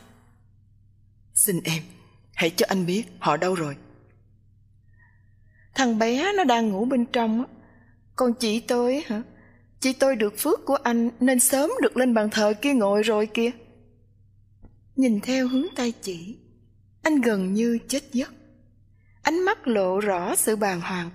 Xin 1.35 1.61
em 1.65 1.83
hãy 2.35 2.51
cho 2.51 2.67
anh 2.69 2.87
biết 2.87 3.05
họ 3.19 3.37
đâu 3.37 3.55
rồi. 3.55 3.77
Thằng 5.75 5.99
bé 5.99 6.33
nó 6.37 6.45
đang 6.45 6.69
ngủ 6.69 6.85
bên 6.85 7.07
trong 7.07 7.39
á. 7.39 7.47
Còn 8.17 8.35
chị 8.35 8.61
tôi 8.61 9.03
hả? 9.07 9.23
Chị 9.81 9.93
tôi 9.93 10.17
được 10.17 10.35
phước 10.39 10.65
của 10.65 10.77
anh 10.77 11.11
nên 11.21 11.41
sớm 11.41 11.71
được 11.83 11.97
lên 11.97 12.15
bàn 12.15 12.31
thờ 12.31 12.55
kia 12.63 12.73
ngồi 12.73 13.03
rồi 13.03 13.27
kìa. 13.27 13.51
Nhìn 14.97 15.21
theo 15.21 15.49
hướng 15.49 15.67
tay 15.77 15.93
chỉ 16.03 16.39
anh 17.03 17.21
gần 17.21 17.55
như 17.55 17.79
chết 17.89 18.13
giấc. 18.13 18.33
Ánh 19.23 19.45
mắt 19.45 19.69
lộ 19.69 20.01
rõ 20.01 20.37
sự 20.37 20.57
bàng 20.57 20.81
hoàng 20.81 21.11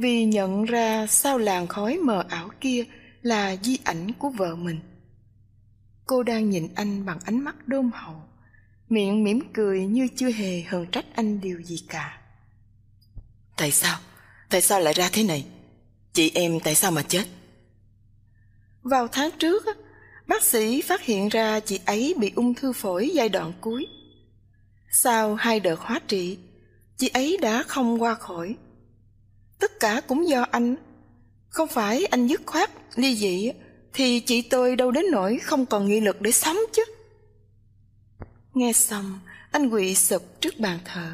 vì 0.00 0.24
nhận 0.24 0.64
ra 0.64 1.06
sau 1.06 1.38
làn 1.38 1.66
khói 1.66 1.98
mờ 1.98 2.24
ảo 2.28 2.48
kia 2.60 2.84
là 3.22 3.56
di 3.62 3.78
ảnh 3.84 4.12
của 4.18 4.28
vợ 4.28 4.56
mình. 4.56 4.80
Cô 6.06 6.22
đang 6.22 6.50
nhìn 6.50 6.68
anh 6.74 7.06
bằng 7.06 7.18
ánh 7.24 7.44
mắt 7.44 7.68
đôn 7.68 7.90
hậu 7.94 8.22
miệng 8.88 9.24
mỉm 9.24 9.40
cười 9.52 9.86
như 9.86 10.08
chưa 10.16 10.30
hề 10.30 10.62
hờn 10.62 10.86
trách 10.86 11.04
anh 11.14 11.40
điều 11.40 11.62
gì 11.62 11.76
cả. 11.88 12.20
Tại 13.56 13.70
sao? 13.70 13.98
Tại 14.48 14.60
sao 14.60 14.80
lại 14.80 14.94
ra 14.94 15.08
thế 15.12 15.24
này? 15.24 15.46
Chị 16.12 16.30
em 16.34 16.60
tại 16.64 16.74
sao 16.74 16.90
mà 16.90 17.02
chết? 17.02 17.24
Vào 18.82 19.08
tháng 19.08 19.30
trước 19.38 19.66
bác 20.26 20.42
sĩ 20.42 20.82
phát 20.82 21.02
hiện 21.02 21.28
ra 21.28 21.60
chị 21.60 21.80
ấy 21.86 22.14
bị 22.18 22.32
ung 22.36 22.54
thư 22.54 22.72
phổi 22.72 23.10
giai 23.14 23.28
đoạn 23.28 23.52
cuối. 23.60 23.86
Sau 24.92 25.34
hai 25.34 25.60
đợt 25.60 25.80
hóa 25.80 26.00
trị 26.08 26.38
chị 26.96 27.08
ấy 27.08 27.38
đã 27.42 27.62
không 27.62 28.02
qua 28.02 28.14
khỏi 28.14 28.56
tất 29.60 29.80
cả 29.80 30.00
cũng 30.06 30.28
do 30.28 30.46
anh. 30.50 30.76
Không 31.48 31.68
phải 31.68 32.04
anh 32.04 32.26
dứt 32.26 32.42
khoát, 32.46 32.70
ly 32.96 33.16
dị, 33.16 33.50
thì 33.92 34.20
chị 34.20 34.42
tôi 34.42 34.76
đâu 34.76 34.90
đến 34.90 35.04
nỗi 35.10 35.38
không 35.38 35.66
còn 35.66 35.88
nghị 35.88 36.00
lực 36.00 36.20
để 36.20 36.32
sống 36.32 36.56
chứ. 36.72 36.84
Nghe 38.54 38.72
xong, 38.72 39.18
anh 39.50 39.70
quỵ 39.70 39.94
sụp 39.94 40.22
trước 40.40 40.58
bàn 40.58 40.78
thờ, 40.84 41.12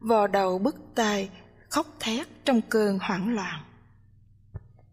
vò 0.00 0.26
đầu 0.26 0.58
bứt 0.58 0.76
tai, 0.94 1.28
khóc 1.68 1.96
thét 2.00 2.26
trong 2.44 2.60
cơn 2.62 2.98
hoảng 2.98 3.34
loạn. 3.34 3.60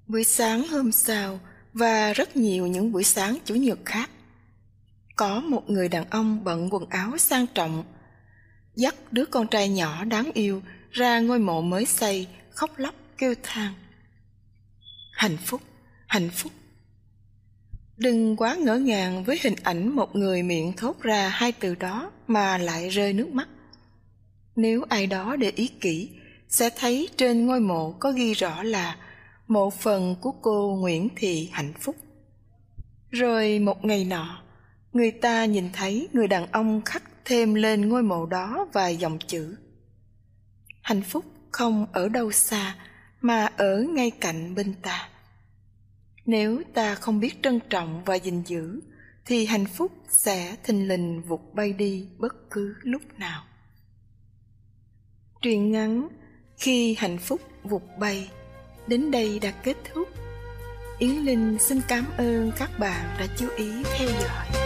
Buổi 0.08 0.24
sáng 0.24 0.68
hôm 0.68 0.92
sau, 0.92 1.40
và 1.74 2.14
rất 2.14 2.38
nhiều 2.38 2.68
những 2.68 2.92
buổi 2.92 3.04
sáng 3.04 3.38
chủ 3.46 3.56
nhật 3.56 3.80
khác, 3.86 4.10
có 5.16 5.40
một 5.40 5.70
người 5.70 5.88
đàn 5.88 6.10
ông 6.10 6.44
bận 6.44 6.74
quần 6.74 6.86
áo 6.90 7.18
sang 7.18 7.48
trọng, 7.48 7.84
dắt 8.76 8.96
đứa 9.12 9.26
con 9.26 9.48
trai 9.48 9.70
nhỏ 9.70 10.04
đáng 10.04 10.32
yêu 10.34 10.62
ra 10.92 11.20
ngôi 11.20 11.40
mộ 11.40 11.62
mới 11.62 11.86
xây 11.86 12.28
khóc 12.56 12.72
lóc, 12.78 12.96
kêu 13.18 13.36
than 13.44 13.74
hạnh 15.12 15.38
phúc 15.38 15.62
hạnh 16.08 16.30
phúc. 16.30 16.52
Đừng 17.98 18.36
quá 18.36 18.56
ngỡ 18.56 18.76
ngàng 18.76 19.24
với 19.24 19.40
hình 19.44 19.56
ảnh 19.64 19.96
một 19.96 20.16
người 20.16 20.44
miệng 20.44 20.74
thốt 20.74 21.02
ra 21.02 21.30
hai 21.30 21.52
từ 21.52 21.76
đó 21.76 22.12
mà 22.28 22.58
lại 22.58 22.90
rơi 22.90 23.14
nước 23.14 23.28
mắt. 23.28 23.48
Nếu 24.56 24.84
ai 24.90 25.08
đó 25.08 25.36
để 25.36 25.52
ý 25.56 25.68
kỹ, 25.68 26.10
sẽ 26.50 26.70
thấy 26.78 27.10
trên 27.18 27.46
ngôi 27.46 27.60
mộ 27.60 27.92
có 27.92 28.12
ghi 28.12 28.34
rõ 28.34 28.64
là 28.64 28.98
mộ 29.48 29.70
phần 29.70 30.16
của 30.22 30.32
cô 30.32 30.78
nguyễn 30.80 31.10
thị 31.16 31.50
hạnh 31.52 31.74
phúc. 31.80 31.96
Rồi 33.10 33.60
một 33.60 33.86
ngày 33.86 34.04
nọ, 34.04 34.42
người 34.94 35.12
ta 35.12 35.46
nhìn 35.46 35.70
thấy 35.74 36.08
người 36.14 36.28
đàn 36.28 36.52
ông 36.52 36.82
khắc 36.86 37.04
thêm 37.26 37.54
lên 37.54 37.90
ngôi 37.90 38.04
mộ 38.04 38.26
đó 38.26 38.68
vài 38.74 38.98
dòng 38.98 39.20
chữ. 39.28 39.56
Hạnh 40.82 41.02
phúc 41.02 41.26
không 41.52 41.86
ở 41.94 42.10
đâu 42.10 42.32
xa, 42.32 42.76
mà 43.22 43.46
ở 43.58 43.86
ngay 43.90 44.12
cạnh 44.12 44.56
bên 44.56 44.74
ta. 44.82 45.10
Nếu 46.26 46.62
ta 46.74 46.96
không 46.96 47.20
biết 47.20 47.44
trân 47.44 47.60
trọng 47.70 48.04
và 48.04 48.16
gìn 48.16 48.44
giữ, 48.44 48.82
thì 49.26 49.46
hạnh 49.46 49.66
phúc 49.66 49.92
sẽ 50.10 50.56
thình 50.64 50.88
lình 50.88 51.22
vụt 51.22 51.42
bay 51.54 51.74
đi 51.74 52.08
bất 52.18 52.52
cứ 52.52 52.76
lúc 52.82 53.02
nào. 53.18 53.44
Truyện 55.42 55.72
ngắn 55.72 56.08
khi 56.58 56.96
hạnh 57.00 57.18
phúc 57.18 57.42
vụt 57.64 57.84
bay 58.00 58.30
đến 58.88 59.12
đây 59.12 59.40
đã 59.40 59.52
kết 59.52 59.78
thúc. 59.94 60.08
Yến 61.00 61.10
linh 61.10 61.58
xin 61.60 61.82
cảm 61.88 62.06
ơn 62.18 62.52
các 62.58 62.80
bạn 62.80 63.16
đã 63.20 63.28
chú 63.38 63.48
ý 63.58 63.84
theo 63.84 64.10
dõi. 64.10 64.61